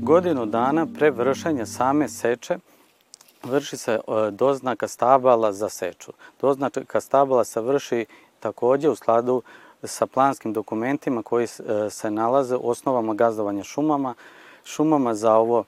Godinu 0.03 0.45
dana 0.45 0.87
pre 0.97 1.11
vršenja 1.11 1.65
same 1.65 2.09
seče 2.09 2.57
vrši 3.43 3.77
se 3.77 3.91
e, 3.93 4.31
doznaka 4.31 4.87
stabala 4.87 5.53
za 5.53 5.69
seču. 5.69 6.11
Doznaka 6.41 7.01
stabala 7.01 7.43
se 7.43 7.61
vrši 7.61 8.05
takođe 8.39 8.89
u 8.89 8.95
skladu 8.95 9.41
sa 9.83 10.07
planskim 10.07 10.53
dokumentima 10.53 11.23
koji 11.23 11.43
e, 11.43 11.89
se 11.89 12.11
nalaze 12.11 12.55
u 12.55 12.69
osnovama 12.69 13.13
gazdovanja 13.13 13.63
šumama, 13.63 14.13
šumama 14.65 15.13
za 15.13 15.35
ovo 15.35 15.63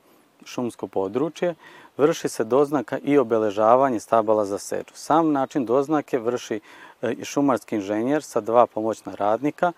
šumsko 0.46 0.88
područje, 0.88 1.56
vrši 1.98 2.30
se 2.30 2.44
doznaka 2.44 2.98
i 3.04 3.18
obeležavanje 3.18 4.00
stabala 4.00 4.46
za 4.46 4.58
seču. 4.58 4.94
Sam 4.96 5.32
način 5.32 5.66
doznake 5.66 6.20
vrši 6.20 6.60
e, 7.02 7.16
šumarski 7.24 7.76
inženjer 7.76 8.24
sa 8.24 8.42
dva 8.42 8.68
pomoćna 8.68 9.16
radnika, 9.16 9.72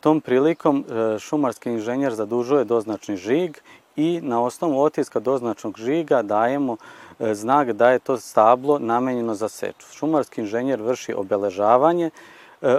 tom 0.00 0.20
prilikom 0.20 0.84
e, 0.88 1.18
šumarski 1.18 1.70
inženjer 1.70 2.14
zadužuje 2.14 2.64
doznačni 2.64 3.16
žig 3.16 3.58
i 3.96 4.20
na 4.22 4.42
osnovu 4.42 4.82
otiska 4.82 5.20
doznačnog 5.20 5.78
žiga 5.78 6.22
dajemo 6.22 6.76
e, 7.20 7.34
znak 7.34 7.72
da 7.72 7.90
je 7.90 7.98
to 7.98 8.18
stablo 8.18 8.78
namenjeno 8.78 9.34
za 9.34 9.48
seču. 9.48 9.86
Šumarski 9.92 10.40
inženjer 10.40 10.82
vrši 10.82 11.14
obeležavanje, 11.14 12.10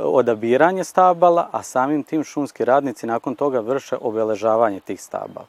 odabiranje 0.03 0.83
stabala, 0.83 1.49
a 1.51 1.63
samim 1.63 2.03
tim 2.03 2.23
šumski 2.23 2.65
radnici 2.65 3.07
nakon 3.07 3.35
toga 3.35 3.59
vrše 3.59 3.95
obeležavanje 4.01 4.79
tih 4.79 5.01
stabala. 5.01 5.45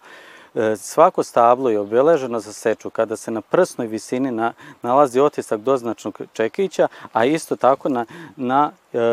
Svako 0.77 1.23
stablo 1.23 1.71
je 1.71 1.81
obeleženo 1.81 2.41
za 2.41 2.53
seču 2.53 2.91
kada 2.91 3.17
se 3.17 3.31
na 3.31 3.41
prsnoj 3.41 3.87
visini 3.87 4.31
na, 4.31 4.53
nalazi 4.83 5.21
otisak 5.21 5.61
doznačnog 5.61 6.21
čekića, 6.33 6.89
a 7.13 7.25
isto 7.25 7.57
tako 7.57 7.89
na, 7.89 8.07
na 8.37 8.71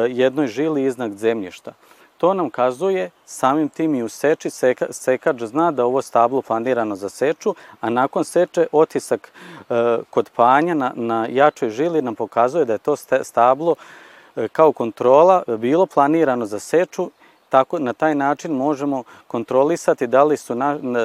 jednoj 0.10 0.48
žili 0.48 0.84
iznad 0.84 1.12
zemljišta. 1.12 1.74
To 2.18 2.34
nam 2.34 2.50
kazuje 2.50 3.10
samim 3.26 3.70
tim 3.70 3.96
i 3.96 4.04
u 4.04 4.10
seči 4.10 4.50
seka, 4.50 4.86
sekač 4.92 5.44
zna 5.44 5.72
da 5.72 5.86
ovo 5.86 6.02
stablo 6.02 6.42
planirano 6.42 6.96
za 6.96 7.10
seču, 7.10 7.56
a 7.82 7.90
nakon 7.90 8.24
seče 8.24 8.68
otisak 8.72 9.32
e, 9.70 9.98
kod 10.10 10.30
panja 10.36 10.74
na, 10.96 11.28
jačoj 11.30 11.70
žili 11.70 12.02
nam 12.02 12.16
pokazuje 12.16 12.66
da 12.66 12.74
je 12.74 12.80
to 12.80 12.96
stablo 13.24 13.76
e, 14.36 14.48
kao 14.48 14.72
kontrola 14.72 15.44
bilo 15.48 15.86
planirano 15.86 16.46
za 16.46 16.60
seču 16.60 17.12
tako 17.50 17.80
na 17.80 17.94
taj 17.94 18.16
način 18.16 18.52
možemo 18.52 19.04
kontrolisati 19.28 20.08
da 20.08 20.24
li 20.24 20.38
su 20.38 20.56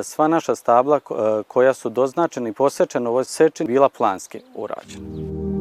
sva 0.02 0.28
naša 0.28 0.54
stabla 0.54 0.96
e, 0.96 1.00
koja 1.48 1.74
su 1.74 1.88
doznačena 1.88 2.48
i 2.48 2.52
posečena 2.52 3.10
u 3.10 3.12
ovoj 3.12 3.24
seči 3.24 3.64
bila 3.64 3.88
planski 3.88 4.40
urađena. 4.54 5.59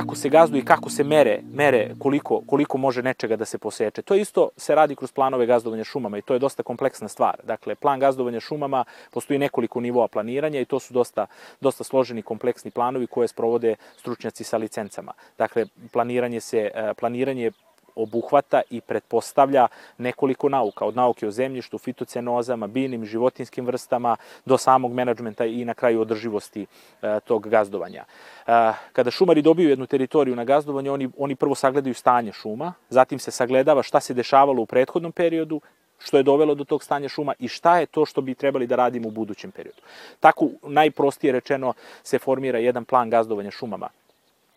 Kako 0.00 0.14
se 0.14 0.28
gazduje 0.28 0.60
i 0.60 0.64
kako 0.64 0.90
se 0.90 1.04
mere, 1.04 1.40
mere 1.52 1.94
koliko, 1.98 2.42
koliko 2.46 2.78
može 2.78 3.02
nečega 3.02 3.36
da 3.36 3.44
se 3.44 3.58
poseče. 3.58 4.02
To 4.02 4.14
isto 4.14 4.48
se 4.56 4.74
radi 4.74 4.96
kroz 4.96 5.12
planove 5.12 5.46
gazdovanja 5.46 5.84
šumama 5.84 6.18
i 6.18 6.22
to 6.22 6.34
je 6.34 6.38
dosta 6.38 6.62
kompleksna 6.62 7.08
stvar. 7.08 7.36
Dakle, 7.44 7.74
plan 7.74 8.00
gazdovanja 8.00 8.40
šumama 8.40 8.84
postoji 9.10 9.38
nekoliko 9.38 9.80
nivoa 9.80 10.08
planiranja 10.08 10.60
i 10.60 10.64
to 10.64 10.80
su 10.80 10.94
dosta, 10.94 11.26
dosta 11.60 11.84
složeni 11.84 12.22
kompleksni 12.22 12.70
planovi 12.70 13.06
koje 13.06 13.28
sprovode 13.28 13.76
stručnjaci 13.96 14.44
sa 14.44 14.56
licencama. 14.56 15.12
Dakle, 15.38 15.66
planiranje, 15.92 16.40
se, 16.40 16.70
e, 16.74 16.94
planiranje 16.94 17.50
obuhvata 17.96 18.62
i 18.70 18.80
pretpostavlja 18.80 19.68
nekoliko 19.98 20.48
nauka, 20.48 20.84
od 20.84 20.96
nauke 20.96 21.26
o 21.26 21.30
zemljištu, 21.30 21.78
fitocenozama, 21.78 22.66
biljnim, 22.66 23.04
životinskim 23.04 23.66
vrstama, 23.66 24.16
do 24.44 24.58
samog 24.58 24.92
menadžmenta 24.92 25.44
i 25.44 25.64
na 25.64 25.74
kraju 25.74 26.00
održivosti 26.00 26.66
e, 27.02 27.20
tog 27.20 27.48
gazdovanja. 27.48 28.04
E, 28.46 28.72
kada 28.92 29.10
šumari 29.10 29.42
dobiju 29.42 29.68
jednu 29.68 29.86
teritoriju 29.86 30.36
na 30.36 30.44
gazdovanje, 30.44 30.90
oni, 30.90 31.08
oni 31.18 31.34
prvo 31.34 31.54
sagledaju 31.54 31.94
stanje 31.94 32.32
šuma, 32.32 32.72
zatim 32.88 33.18
se 33.18 33.30
sagledava 33.30 33.82
šta 33.82 34.00
se 34.00 34.14
dešavalo 34.14 34.62
u 34.62 34.66
prethodnom 34.66 35.12
periodu, 35.12 35.60
što 35.98 36.16
je 36.16 36.22
dovelo 36.22 36.54
do 36.54 36.64
tog 36.64 36.82
stanja 36.82 37.08
šuma 37.08 37.34
i 37.38 37.48
šta 37.48 37.78
je 37.78 37.86
to 37.86 38.06
što 38.06 38.20
bi 38.20 38.34
trebali 38.34 38.66
da 38.66 38.76
radimo 38.76 39.08
u 39.08 39.10
budućem 39.10 39.50
periodu. 39.50 39.80
Tako, 40.20 40.48
najprostije 40.62 41.32
rečeno, 41.32 41.72
se 42.02 42.18
formira 42.18 42.58
jedan 42.58 42.84
plan 42.84 43.10
gazdovanja 43.10 43.50
šumama. 43.50 43.88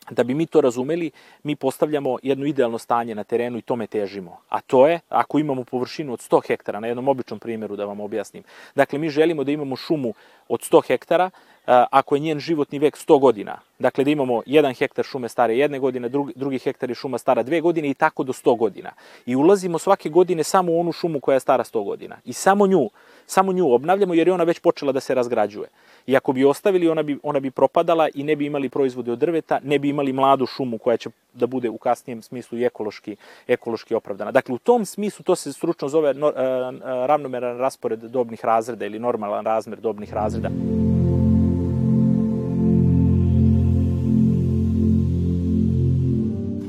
Da 0.09 0.23
bi 0.23 0.33
mi 0.33 0.45
to 0.45 0.61
razumeli, 0.61 1.11
mi 1.43 1.55
postavljamo 1.55 2.17
jedno 2.23 2.45
idealno 2.45 2.77
stanje 2.77 3.15
na 3.15 3.23
terenu 3.23 3.57
i 3.57 3.61
tome 3.61 3.87
težimo. 3.87 4.37
A 4.49 4.61
to 4.61 4.87
je, 4.87 4.99
ako 5.09 5.39
imamo 5.39 5.63
površinu 5.63 6.13
od 6.13 6.19
100 6.19 6.47
hektara, 6.47 6.79
na 6.79 6.87
jednom 6.87 7.07
običnom 7.07 7.39
primjeru 7.39 7.75
da 7.75 7.85
vam 7.85 7.99
objasnim. 7.99 8.43
Dakle, 8.75 8.99
mi 8.99 9.09
želimo 9.09 9.43
da 9.43 9.51
imamo 9.51 9.75
šumu 9.75 10.13
od 10.47 10.59
100 10.59 10.87
hektara, 10.87 11.29
ako 11.69 12.15
je 12.15 12.19
njen 12.19 12.39
životni 12.39 12.79
vek 12.79 12.97
100 12.97 13.19
godina. 13.19 13.59
Dakle, 13.79 14.03
da 14.03 14.11
imamo 14.11 14.41
jedan 14.45 14.73
hektar 14.73 15.05
šume 15.05 15.29
stare 15.29 15.57
jedne 15.57 15.79
godine, 15.79 16.09
drugi, 16.09 16.33
drugi 16.35 16.59
hektar 16.59 16.89
je 16.89 16.95
šuma 16.95 17.17
stara 17.17 17.43
dve 17.43 17.61
godine 17.61 17.89
i 17.89 17.93
tako 17.93 18.23
do 18.23 18.33
100 18.33 18.57
godina. 18.57 18.91
I 19.25 19.35
ulazimo 19.35 19.79
svake 19.79 20.09
godine 20.09 20.43
samo 20.43 20.71
u 20.71 20.79
onu 20.79 20.91
šumu 20.91 21.19
koja 21.19 21.33
je 21.33 21.39
stara 21.39 21.63
100 21.63 21.83
godina. 21.83 22.17
I 22.25 22.33
samo 22.33 22.67
nju, 22.67 22.89
samo 23.25 23.53
nju 23.53 23.73
obnavljamo 23.73 24.13
jer 24.13 24.27
je 24.27 24.33
ona 24.33 24.43
već 24.43 24.59
počela 24.59 24.91
da 24.91 24.99
se 24.99 25.15
razgrađuje. 25.15 25.67
I 26.07 26.17
ako 26.17 26.33
bi 26.33 26.45
ostavili, 26.45 26.89
ona 26.89 27.03
bi, 27.03 27.19
ona 27.23 27.39
bi 27.39 27.51
propadala 27.51 28.07
i 28.13 28.23
ne 28.23 28.35
bi 28.35 28.45
imali 28.45 28.69
proizvode 28.69 29.11
od 29.11 29.19
drveta, 29.19 29.59
ne 29.63 29.79
bi 29.79 29.89
imali 29.89 30.13
mladu 30.13 30.45
šumu 30.45 30.77
koja 30.77 30.97
će 30.97 31.09
da 31.33 31.47
bude 31.47 31.69
u 31.69 31.77
kasnijem 31.77 32.21
smislu 32.21 32.57
i 32.57 32.65
ekološki, 32.65 33.15
ekološki 33.47 33.95
opravdana. 33.95 34.31
Dakle, 34.31 34.55
u 34.55 34.57
tom 34.57 34.85
smislu 34.85 35.23
to 35.23 35.35
se 35.35 35.53
stručno 35.53 35.87
zove 35.89 36.13
no, 36.13 36.27
uh, 36.27 36.33
ravnomeran 36.81 37.57
raspored 37.57 37.99
dobnih 37.99 38.45
razreda 38.45 38.85
ili 38.85 38.99
normalan 38.99 39.45
razmer 39.45 39.79
dobnih 39.79 40.13
razreda. 40.13 40.49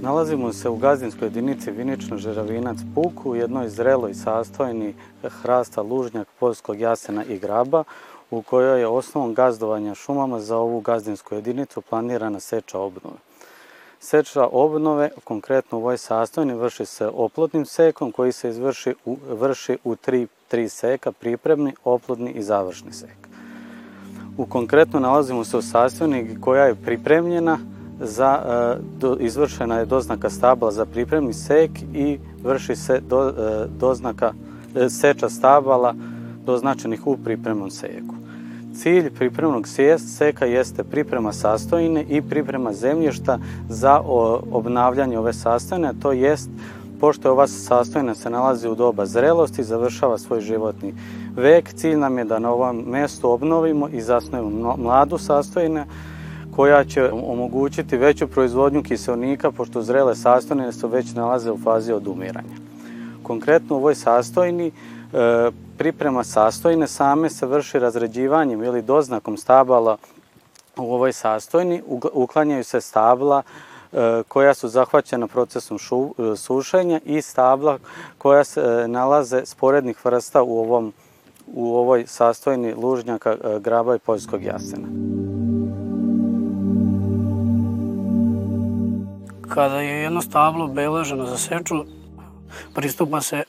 Nalazimo 0.02 0.52
se 0.52 0.68
u 0.68 0.76
gazdinskoj 0.76 1.26
jedinici 1.26 1.70
Vinično 1.70 2.16
Žeravinac 2.16 2.78
Puk 2.94 3.26
u 3.26 3.36
jednoj 3.36 3.68
zreloj 3.68 4.14
sastojni 4.14 4.94
hrasta 5.22 5.82
lužnjak, 5.82 6.28
polskog 6.38 6.80
jasena 6.80 7.24
i 7.24 7.38
graba 7.38 7.84
u 8.30 8.42
kojoj 8.42 8.80
je 8.80 8.86
osnovom 8.86 9.34
gazdovanja 9.34 9.94
šumama 9.94 10.40
za 10.40 10.56
ovu 10.56 10.80
gazdinsku 10.80 11.34
jedinicu 11.34 11.80
planirana 11.80 12.40
seča 12.40 12.78
obnove. 12.78 13.16
Seča 13.98 14.48
obnove, 14.52 15.10
konkretno 15.24 15.78
u 15.78 15.80
ovoj 15.80 15.98
sastojni, 15.98 16.54
vrši 16.54 16.86
se 16.86 17.06
oplodnim 17.06 17.66
sekom 17.66 18.12
koji 18.12 18.32
se 18.32 18.48
izvrši 18.48 18.94
u, 19.04 19.16
vrši 19.30 19.78
u 19.84 19.96
tri, 19.96 20.26
tri 20.48 20.68
seka, 20.68 21.12
pripremni, 21.12 21.74
oplodni 21.84 22.30
i 22.30 22.42
završni 22.42 22.92
sek. 22.92 23.28
U 24.38 24.46
konkretno 24.46 25.00
nalazimo 25.00 25.44
se 25.44 25.56
u 25.56 25.62
sastojni 25.62 26.40
koja 26.40 26.64
je 26.64 26.74
pripremljena 26.74 27.58
za, 28.00 28.42
e, 28.46 28.76
do, 28.98 29.16
izvršena 29.20 29.78
je 29.78 29.86
doznaka 29.86 30.30
stabla 30.30 30.70
za 30.70 30.86
pripremni 30.86 31.32
sek 31.32 31.70
i 31.94 32.18
vrši 32.42 32.76
se 32.76 33.00
do, 33.08 33.28
e, 33.28 33.66
doznaka 33.78 34.32
e, 34.74 34.88
seča 34.88 35.28
stabala 35.28 35.94
doznačenih 36.46 37.06
u 37.06 37.16
pripremnom 37.16 37.70
seku. 37.70 38.14
Cilj 38.74 39.10
pripremnog 39.10 39.66
seka 39.98 40.46
jeste 40.46 40.84
priprema 40.84 41.32
sastojine 41.32 42.04
i 42.08 42.22
priprema 42.22 42.72
zemljišta 42.72 43.38
za 43.68 44.00
obnavljanje 44.52 45.18
ove 45.18 45.32
sastojine, 45.32 45.92
to 46.02 46.12
jest 46.12 46.50
pošto 47.00 47.28
je 47.28 47.32
ova 47.32 47.46
sastojina 47.46 48.14
se 48.14 48.30
nalazi 48.30 48.68
u 48.68 48.74
doba 48.74 49.06
zrelosti, 49.06 49.64
završava 49.64 50.18
svoj 50.18 50.40
životni 50.40 50.94
vek, 51.36 51.72
cilj 51.74 51.96
nam 51.96 52.18
je 52.18 52.24
da 52.24 52.38
na 52.38 52.50
ovom 52.52 52.84
mestu 52.86 53.30
obnovimo 53.30 53.88
i 53.88 54.00
zasnujemo 54.00 54.76
mladu 54.76 55.18
sastojine 55.18 55.86
koja 56.60 56.84
će 56.84 57.10
omogućiti 57.12 57.96
veću 57.96 58.28
proizvodnju 58.28 58.82
kiselnika, 58.82 59.50
pošto 59.50 59.82
zrele 59.82 60.16
sastojine 60.16 60.72
se 60.72 60.86
već 60.86 61.12
nalaze 61.14 61.50
u 61.50 61.58
fazi 61.58 61.92
odumiranja. 61.92 62.56
Konkretno 63.22 63.76
u 63.76 63.78
ovoj 63.78 63.94
sastojini 63.94 64.66
e, 64.66 64.72
priprema 65.78 66.24
sastojine 66.24 66.86
same 66.86 67.30
se 67.30 67.46
vrši 67.46 67.78
razređivanjem 67.78 68.62
ili 68.62 68.82
doznakom 68.82 69.36
stabala 69.36 69.96
u 70.76 70.94
ovoj 70.94 71.12
sastojni, 71.12 71.82
uklanjaju 72.12 72.64
se 72.64 72.80
stabla 72.80 73.42
e, 73.42 74.22
koja 74.28 74.54
su 74.54 74.68
zahvaćena 74.68 75.26
procesom 75.26 75.78
šu, 75.78 76.14
e, 76.18 76.36
sušenja 76.36 77.00
i 77.04 77.22
stabla 77.22 77.78
koja 78.18 78.44
se 78.44 78.84
nalaze 78.88 79.46
sporednih 79.46 80.04
vrsta 80.04 80.42
u, 80.42 80.58
ovom, 80.58 80.92
u 81.54 81.74
ovoj 81.74 82.04
sastojni 82.06 82.74
lužnjaka, 82.74 83.36
graba 83.60 83.96
i 83.96 83.98
poljskog 83.98 84.42
jasena. 84.42 84.88
Kada 89.54 89.80
je 89.80 90.02
jedno 90.02 90.22
stablo 90.22 90.66
beleženo 90.66 91.26
za 91.26 91.38
seču, 91.38 91.84
pristupa 92.74 93.20
se 93.20 93.36
e, 93.36 93.44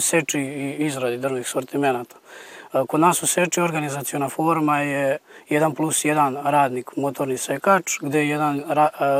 seči 0.00 0.40
i 0.40 0.76
izradi 0.86 1.18
drvnih 1.18 1.48
sortimenata. 1.48 2.16
E, 2.16 2.82
kod 2.88 3.00
nas 3.00 3.22
u 3.22 3.26
seči 3.26 3.60
organizacijona 3.60 4.28
forma 4.28 4.78
je 4.78 5.18
1 5.50 5.74
plus 5.74 6.04
1 6.04 6.50
radnik, 6.50 6.90
motorni 6.96 7.36
sekač, 7.36 7.98
gde 8.00 8.26
jedan 8.26 8.58
e, 8.58 8.62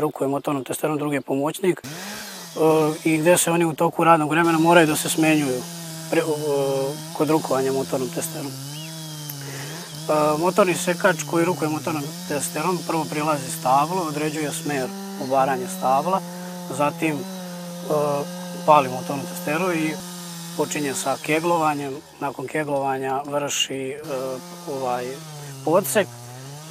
rukuje 0.01 0.29
motornom 0.29 0.65
testerom, 0.65 0.99
drugi 0.99 1.17
je 1.17 1.21
pomoćnik 1.21 1.83
i 3.05 3.19
gde 3.19 3.37
se 3.39 3.51
oni 3.51 3.65
u 3.65 3.75
toku 3.75 4.05
radnog 4.05 4.31
vremena 4.31 4.59
moraju 4.59 4.87
da 4.87 4.97
se 4.97 5.09
smenjuju 5.09 5.63
kod 7.17 7.31
rukovanja 7.31 7.73
motornom 7.73 8.09
testerom. 8.09 8.53
Motorni 10.39 10.75
sekač 10.75 11.17
koji 11.31 11.45
rukuje 11.45 11.71
motornom 11.71 12.03
testerom 12.29 12.79
prvo 12.87 13.05
prilazi 13.11 13.51
stablo, 13.51 14.03
određuje 14.09 14.53
smer 14.53 14.89
obaranje 15.23 15.67
stabla, 15.79 16.21
zatim 16.77 17.15
e, 17.15 17.21
palimo 18.67 19.03
tonu 19.07 19.23
testeru 19.23 19.73
i 19.73 19.91
počinje 20.57 20.95
sa 20.95 21.17
keglovanjem, 21.23 21.95
nakon 22.21 22.47
keglovanja 22.47 23.23
vrši 23.27 23.89
e, 23.89 23.97
ovaj 24.73 25.07
podsek, 25.65 26.07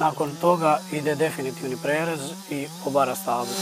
nakon 0.00 0.30
toga 0.40 0.78
ide 0.92 1.14
definitivni 1.14 1.76
prerez 1.82 2.20
i 2.50 2.66
obara 2.86 3.14
stablo. 3.14 3.54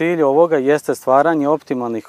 Cilj 0.00 0.22
ovoga 0.22 0.56
jeste 0.56 0.94
stvaranje 0.94 1.48
optimalnih 1.48 2.08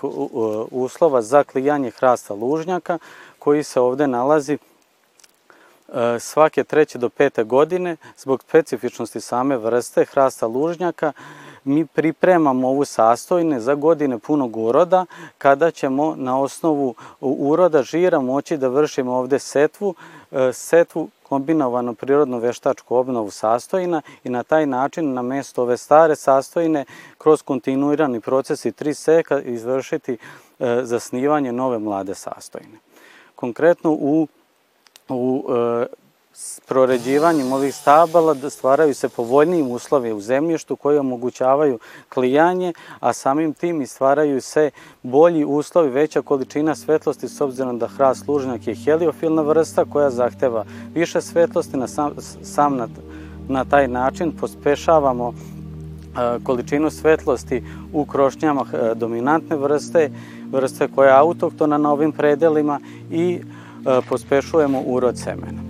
uslova 0.72 1.22
za 1.22 1.44
klijanje 1.44 1.92
hrasta 1.92 2.34
lužnjaka 2.34 3.00
koji 3.40 3.64
se 3.64 3.80
ovde 3.80 4.08
nalazi 4.08 4.58
svake 6.20 6.64
treće 6.64 6.98
do 6.98 7.10
pete 7.10 7.44
godine 7.44 7.98
zbog 8.18 8.42
specifičnosti 8.42 9.22
same 9.22 9.58
vrste 9.58 10.06
hrasta 10.06 10.48
lužnjaka 10.48 11.14
mi 11.64 11.86
pripremamo 11.86 12.68
ovu 12.68 12.86
sastojne 12.86 13.60
za 13.60 13.76
godine 13.76 14.20
punog 14.20 14.58
uroda 14.58 15.06
kada 15.38 15.72
ćemo 15.72 16.16
na 16.18 16.40
osnovu 16.40 16.96
uroda 17.22 17.84
žira 17.84 18.20
moći 18.20 18.58
da 18.58 18.68
vršimo 18.68 19.14
ovde 19.14 19.40
setvu, 19.40 19.96
e, 20.32 20.54
setvu 20.54 21.10
kombinovano 21.24 21.94
prirodno 21.94 22.40
veštačku 22.40 22.96
obnovu 22.96 23.32
sastojina 23.32 24.02
i 24.24 24.30
na 24.30 24.44
taj 24.44 24.66
način 24.66 25.14
na 25.14 25.22
mesto 25.22 25.62
ove 25.62 25.78
stare 25.78 26.16
sastojine 26.16 26.86
kroz 27.18 27.42
kontinuirani 27.42 28.20
proces 28.20 28.66
i 28.66 28.72
tri 28.72 28.94
seka 28.94 29.42
izvršiti 29.42 30.18
e, 30.60 30.80
zasnivanje 30.84 31.52
nove 31.52 31.80
mlade 31.80 32.16
sastojine. 32.16 32.78
Konkretno 33.36 33.92
u 33.92 34.28
u 35.16 35.46
e, 35.50 35.86
proređivanjem 36.68 37.54
ovih 37.54 37.76
stabala 37.76 38.34
da 38.34 38.50
stvaraju 38.50 38.94
se 38.94 39.10
povoljnijim 39.10 39.72
uslovi 39.72 40.14
u 40.14 40.22
zemljištu 40.22 40.76
koji 40.76 40.98
omogućavaju 40.98 41.80
klijanje, 42.14 42.74
a 43.00 43.14
samim 43.14 43.54
tim 43.54 43.82
i 43.82 43.88
stvaraju 43.88 44.42
se 44.42 44.72
bolji 45.04 45.46
uslovi, 45.46 45.90
veća 45.90 46.22
količina 46.22 46.76
svetlosti 46.76 47.28
s 47.28 47.42
obzirom 47.42 47.80
da 47.80 47.88
hrast 47.88 48.28
lužnjak 48.28 48.68
je 48.68 48.76
heliofilna 48.76 49.42
vrsta 49.42 49.86
koja 49.86 50.10
zahteva 50.10 50.66
više 50.94 51.22
svetlosti, 51.22 51.78
na 51.78 51.88
sam, 51.88 52.16
sam 52.44 52.76
na, 52.76 52.88
na 53.48 53.66
taj 53.66 53.88
način 53.88 54.32
pospešavamo 54.40 55.34
e, 55.34 55.34
količinu 56.44 56.90
svetlosti 56.90 57.64
u 57.94 58.06
krošnjama 58.06 58.66
dominantne 58.96 59.56
vrste, 59.56 60.12
vrste 60.52 60.88
koja 60.96 61.10
je 61.10 61.20
autoktona 61.20 61.78
na 61.78 61.92
ovim 61.92 62.12
predelima 62.12 62.80
i 63.12 63.42
E, 63.42 63.61
pospešujemo 64.10 64.82
urod 64.86 65.18
semena. 65.18 65.62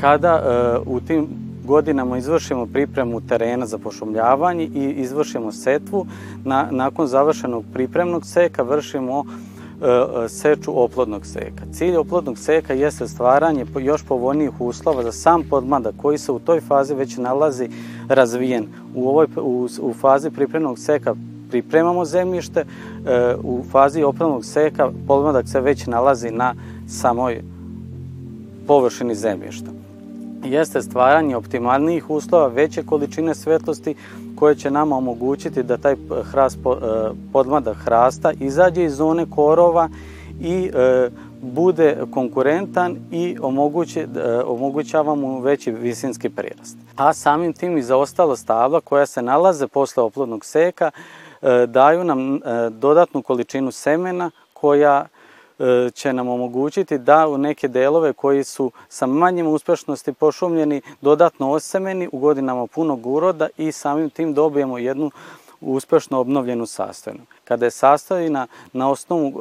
Kada 0.00 0.34
e, 0.34 0.78
u 0.86 1.00
tim 1.00 1.26
godinama 1.64 2.18
izvršimo 2.18 2.66
pripremu 2.66 3.20
terena 3.20 3.66
za 3.66 3.78
pošumljavanje 3.78 4.64
i 4.64 4.94
izvršimo 4.96 5.52
setvu, 5.52 6.06
na, 6.44 6.68
nakon 6.70 7.06
završenog 7.06 7.64
pripremnog 7.72 8.26
seka 8.26 8.62
vršimo 8.62 9.24
e, 9.24 10.28
seču 10.28 10.82
oplodnog 10.82 11.26
seka. 11.26 11.62
Cilj 11.72 11.96
oplodnog 11.96 12.38
seka 12.38 12.74
jeste 12.74 13.08
stvaranje 13.08 13.66
još 13.80 14.02
povoljnijih 14.02 14.60
uslova 14.60 15.02
za 15.02 15.12
sam 15.12 15.42
podmladak 15.50 15.94
koji 15.96 16.18
se 16.18 16.32
u 16.32 16.38
toj 16.38 16.60
fazi 16.60 16.94
već 16.94 17.16
nalazi 17.16 17.68
razvijen. 18.08 18.66
U, 18.94 19.08
ovoj, 19.08 19.26
u, 19.36 19.68
u 19.80 19.94
fazi 19.94 20.30
pripremnog 20.30 20.78
seka 20.78 21.14
pripremamo 21.50 22.04
zemljište, 22.04 22.60
e, 22.60 23.34
u 23.42 23.64
fazi 23.70 24.02
opravnog 24.02 24.44
seka 24.44 24.90
podmladak 25.06 25.48
se 25.48 25.60
već 25.60 25.86
nalazi 25.86 26.30
na 26.30 26.54
samoj 26.88 27.42
površini 28.66 29.14
zemljišta. 29.14 29.70
Jeste 30.44 30.82
stvaranje 30.82 31.36
optimalnijih 31.36 32.10
uslova, 32.10 32.46
veće 32.46 32.82
količine 32.82 33.34
svetlosti 33.34 33.94
koje 34.36 34.54
će 34.54 34.70
nama 34.70 34.96
omogućiti 34.96 35.62
da 35.62 35.76
taj 35.76 35.96
hrast, 36.30 36.58
e, 36.58 36.60
podmladak 37.32 37.76
hrasta 37.76 38.32
izađe 38.40 38.84
iz 38.84 38.96
zone 38.96 39.26
korova 39.30 39.88
i 40.40 40.70
e, 40.74 41.10
bude 41.42 41.96
konkurentan 42.10 42.96
i 43.10 43.36
omogući, 43.42 44.06
omogućava 44.46 45.14
mu 45.14 45.40
veći 45.40 45.70
visinski 45.70 46.28
prirast. 46.28 46.76
A 46.96 47.12
samim 47.12 47.52
tim 47.52 47.78
i 47.78 47.82
za 47.82 47.96
ostala 47.96 48.36
stabla 48.36 48.80
koja 48.80 49.06
se 49.06 49.22
nalaze 49.22 49.66
posle 49.66 50.02
oplodnog 50.02 50.44
seka 50.44 50.90
daju 51.66 52.04
nam 52.04 52.34
e, 52.34 52.40
dodatnu 52.70 53.22
količinu 53.22 53.72
semena 53.72 54.30
koja 54.52 55.06
e, 55.58 55.90
će 55.94 56.12
nam 56.12 56.28
omogućiti 56.28 56.98
da 56.98 57.28
u 57.28 57.38
neke 57.38 57.68
delove 57.68 58.12
koji 58.12 58.44
su 58.44 58.70
sa 58.88 59.06
manjim 59.06 59.46
uspešnosti 59.46 60.12
pošumljeni 60.12 60.80
dodatno 61.00 61.50
osemeni 61.50 62.08
u 62.12 62.18
godinama 62.18 62.66
punog 62.66 63.06
uroda 63.06 63.48
i 63.56 63.72
samim 63.72 64.10
tim 64.10 64.34
dobijemo 64.34 64.78
jednu 64.78 65.10
uspešno 65.60 66.20
obnovljenu 66.20 66.66
sastojinu. 66.66 67.22
Kada 67.44 67.64
je 67.64 67.70
sastojina 67.70 68.46
na 68.72 68.90
osnovu 68.90 69.32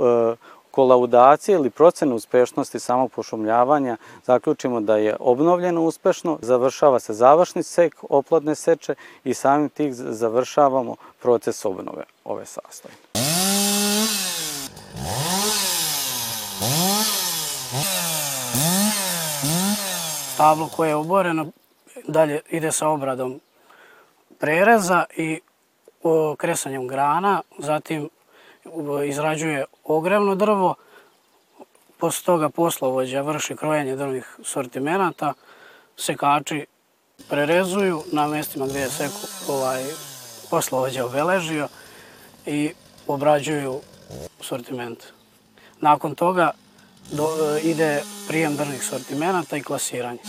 kolaudacije 0.77 1.55
ili 1.55 1.69
procene 1.69 2.13
uspešnosti 2.13 2.79
samog 2.79 3.11
pošumljavanja 3.11 3.97
zaključimo 4.25 4.79
da 4.81 4.97
je 4.97 5.15
obnovljeno 5.19 5.81
uspešno, 5.81 6.37
završava 6.41 6.99
se 6.99 7.13
završni 7.13 7.63
sek 7.63 7.95
oplodne 8.09 8.55
seče 8.55 8.95
i 9.23 9.33
samim 9.33 9.69
tih 9.69 9.93
završavamo 9.95 10.95
proces 11.21 11.65
obnove 11.65 12.03
ove 12.25 12.45
sastojne. 12.45 12.97
Stablo 20.33 20.69
koje 20.75 20.89
je 20.89 20.95
oboreno 20.95 21.47
dalje 22.07 22.41
ide 22.49 22.71
sa 22.71 22.87
obradom 22.87 23.39
prereza 24.39 25.05
i 25.15 25.39
kresanjem 26.37 26.87
grana, 26.87 27.41
zatim 27.57 28.09
izrađuje 29.05 29.65
ogrevno 29.83 30.35
drvo, 30.35 30.75
posle 31.97 32.25
toga 32.25 32.49
poslovođa 32.49 33.21
vrši 33.21 33.55
krojenje 33.55 33.95
drvnih 33.95 34.37
sortimenata, 34.43 35.33
sekači 35.97 36.65
prerezuju 37.29 38.03
na 38.11 38.27
mestima 38.27 38.67
gde 38.67 38.79
je 38.79 38.89
seku, 38.89 39.27
ovaj, 39.47 39.83
poslovođa 40.49 41.05
obeležio 41.05 41.67
i 42.45 42.73
obrađuju 43.07 43.79
sortiment. 44.41 45.03
Nakon 45.81 46.15
toga 46.15 46.51
do, 47.11 47.27
ide 47.63 48.01
prijem 48.27 48.55
drvnih 48.55 48.83
sortimenata 48.83 49.57
i 49.57 49.63
klasiranje. 49.63 50.19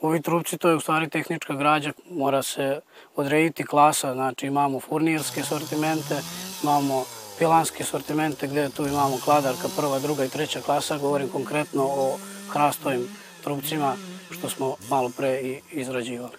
Ovi 0.00 0.22
trupci 0.22 0.58
to 0.58 0.68
je 0.68 0.76
u 0.76 0.80
stvari 0.80 1.08
tehnička 1.08 1.54
građa, 1.54 1.92
mora 2.10 2.42
se 2.42 2.80
odrediti 3.16 3.66
klasa, 3.66 4.12
znači 4.12 4.46
imamo 4.46 4.80
furnirske 4.80 5.42
sortimente, 5.42 6.20
imamo 6.62 7.04
pilanske 7.38 7.84
sortimente 7.84 8.46
gde 8.46 8.68
tu 8.68 8.86
imamo 8.86 9.18
kladarka 9.24 9.68
prva, 9.76 9.98
druga 9.98 10.24
i 10.24 10.28
treća 10.28 10.60
klasa, 10.60 10.98
govorim 10.98 11.28
konkretno 11.28 11.84
o 11.84 12.18
hrastovim 12.48 13.08
trupcima 13.44 13.96
što 14.30 14.48
smo 14.48 14.76
malo 14.90 15.10
pre 15.16 15.40
i 15.40 15.60
izrađivali. 15.72 16.36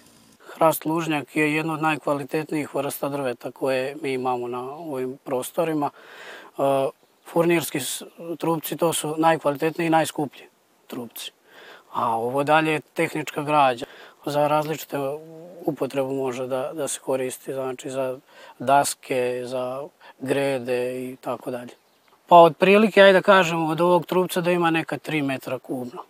Hrast 0.54 0.84
lužnjak 0.84 1.36
je 1.36 1.54
jedno 1.54 1.74
od 1.74 1.82
najkvalitetnijih 1.82 2.74
vrsta 2.74 3.08
drveta 3.08 3.50
koje 3.50 3.96
mi 4.02 4.12
imamo 4.12 4.48
na 4.48 4.60
ovim 4.62 5.18
prostorima. 5.24 5.90
E, 5.90 6.62
furnirski 7.26 7.78
trupci 8.38 8.76
to 8.76 8.92
su 8.92 9.14
najkvalitetniji 9.18 9.86
i 9.86 9.90
najskuplji 9.90 10.42
trupci. 10.86 11.32
A 11.92 12.16
ovo 12.16 12.44
dalje 12.44 12.72
je 12.72 12.80
tehnička 12.80 13.42
građa. 13.42 13.86
Za 14.26 14.48
različite 14.48 14.96
upotrebu 15.64 16.14
može 16.14 16.46
da, 16.46 16.70
da 16.72 16.88
se 16.88 17.00
koristi, 17.00 17.52
znači 17.52 17.90
za 17.90 18.18
daske, 18.58 19.42
za 19.44 19.82
grede 20.18 21.04
i 21.04 21.16
tako 21.16 21.50
dalje. 21.50 21.72
Pa 22.28 22.36
otprilike, 22.36 23.02
ajde 23.02 23.18
da 23.18 23.22
kažemo, 23.22 23.66
od 23.66 23.80
ovog 23.80 24.06
trupca 24.06 24.40
da 24.40 24.50
ima 24.50 24.70
neka 24.70 24.98
3 24.98 25.22
metra 25.22 25.58
kubno. 25.58 26.02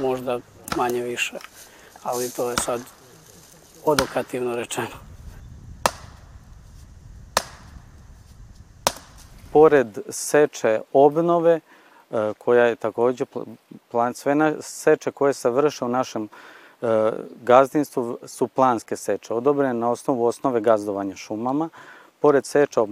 Možda 0.00 0.38
manje 0.76 1.02
više, 1.02 1.36
ali 2.02 2.30
to 2.30 2.50
je 2.50 2.56
sad 2.56 2.80
odokativno 3.84 4.56
rečeno. 4.56 4.96
Pored 9.52 9.98
seče 10.08 10.80
obnove, 10.92 11.60
koja 12.38 12.64
je 12.64 12.76
takođe 12.76 13.24
plan, 13.90 14.14
sve 14.14 14.54
seče 14.60 15.10
koje 15.10 15.32
se 15.32 15.50
vrše 15.50 15.84
u 15.84 15.88
našem 15.88 16.28
e, 16.82 17.12
gazdinstvu 17.42 18.18
su 18.26 18.48
planske 18.48 18.96
seče, 18.96 19.34
odobrene 19.34 19.74
na 19.74 19.90
osnovu 19.90 20.24
osnove 20.24 20.60
gazdovanja 20.60 21.16
šumama. 21.16 21.68
Pored 22.20 22.46
seča 22.46 22.82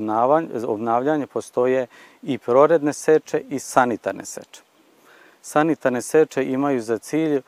obnavljanja 0.67 1.27
postoje 1.27 1.87
i 2.23 2.39
proredne 2.39 2.93
seče 2.93 3.43
i 3.49 3.59
sanitarne 3.59 4.25
seče. 4.25 4.63
Sanitarne 5.43 6.03
seče 6.03 6.45
imaju 6.45 6.83
za 6.83 6.99
cilj 6.99 7.37
e, 7.37 7.43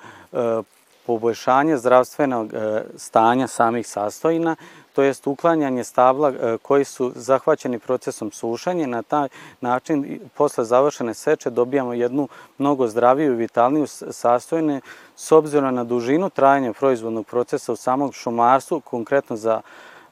poboljšanje 1.06 1.76
zdravstvenog 1.76 2.54
e, 2.54 2.84
stanja 2.96 3.46
samih 3.46 3.86
sastojina, 3.86 4.56
to 4.96 5.02
jest 5.02 5.26
uklanjanje 5.26 5.84
stabla 5.84 6.28
e, 6.28 6.58
koji 6.62 6.84
su 6.84 7.12
zahvaćeni 7.14 7.78
procesom 7.78 8.30
sušenja. 8.32 8.86
Na 8.86 9.02
taj 9.02 9.28
način, 9.60 10.20
posle 10.34 10.64
završene 10.64 11.14
seče, 11.14 11.50
dobijamo 11.50 11.92
jednu 11.92 12.28
mnogo 12.58 12.88
zdraviju 12.88 13.32
i 13.32 13.36
vitalniju 13.36 13.86
sastojine 14.10 14.80
s 15.16 15.32
obzirom 15.32 15.74
na 15.74 15.84
dužinu 15.84 16.30
trajanja 16.30 16.72
proizvodnog 16.72 17.26
procesa 17.26 17.72
u 17.72 17.76
samog 17.76 18.14
šumarstvu, 18.14 18.80
konkretno 18.80 19.36
za 19.36 19.60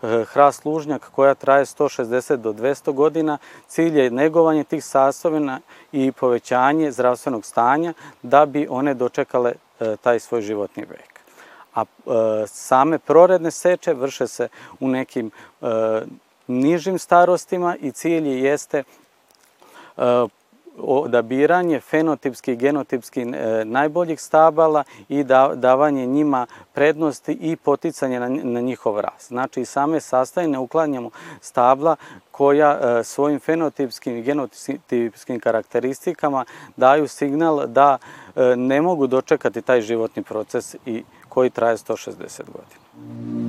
E, 0.05 0.25
hrast 0.25 0.64
lužnjak 0.64 1.11
koja 1.11 1.35
traje 1.35 1.64
160 1.64 2.37
do 2.37 2.53
200 2.53 2.92
godina. 2.92 3.38
Cilj 3.66 3.99
je 3.99 4.11
negovanje 4.11 4.64
tih 4.64 4.85
sastojina 4.85 5.61
i 5.92 6.12
povećanje 6.12 6.92
zdravstvenog 6.92 7.44
stanja 7.44 7.92
da 8.23 8.47
bi 8.47 8.66
one 8.70 8.94
dočekale 8.94 9.53
e, 9.81 9.97
taj 9.97 10.20
svoj 10.20 10.42
životni 10.42 10.85
vek. 10.85 11.13
A 11.74 11.82
e, 11.82 11.87
same 12.46 12.98
proredne 12.98 13.50
seče 13.50 13.94
vrše 13.94 14.26
se 14.26 14.48
u 14.80 14.88
nekim 14.88 15.30
nižim 16.46 16.98
starostima 16.98 17.76
i 17.76 17.92
cilj 17.92 18.28
jeste 18.28 18.82
odabiranje 20.78 21.80
fenotipski 21.80 22.52
i 22.52 22.56
genotipski 22.56 23.20
e, 23.22 23.64
najboljih 23.64 24.20
stabala 24.20 24.84
i 25.08 25.24
davanje 25.54 26.06
njima 26.06 26.46
prednosti 26.72 27.32
i 27.32 27.56
poticanje 27.56 28.20
na, 28.20 28.60
njihov 28.60 29.00
rast. 29.00 29.28
Znači 29.28 29.64
same 29.64 30.00
sastajne 30.00 30.58
uklanjamo 30.58 31.10
stabla 31.40 31.96
koja 32.30 32.78
e, 32.80 33.04
svojim 33.04 33.40
fenotipskim 33.40 34.16
i 34.16 34.22
genotipskim 34.22 35.40
karakteristikama 35.40 36.44
daju 36.76 37.08
signal 37.08 37.66
da 37.66 37.98
e, 38.37 38.56
ne 38.56 38.82
mogu 38.82 39.06
dočekati 39.06 39.62
taj 39.62 39.80
životni 39.80 40.22
proces 40.22 40.76
i 40.87 41.02
koji 41.35 41.51
traje 41.51 41.77
160 41.77 42.42
godina. 42.47 43.43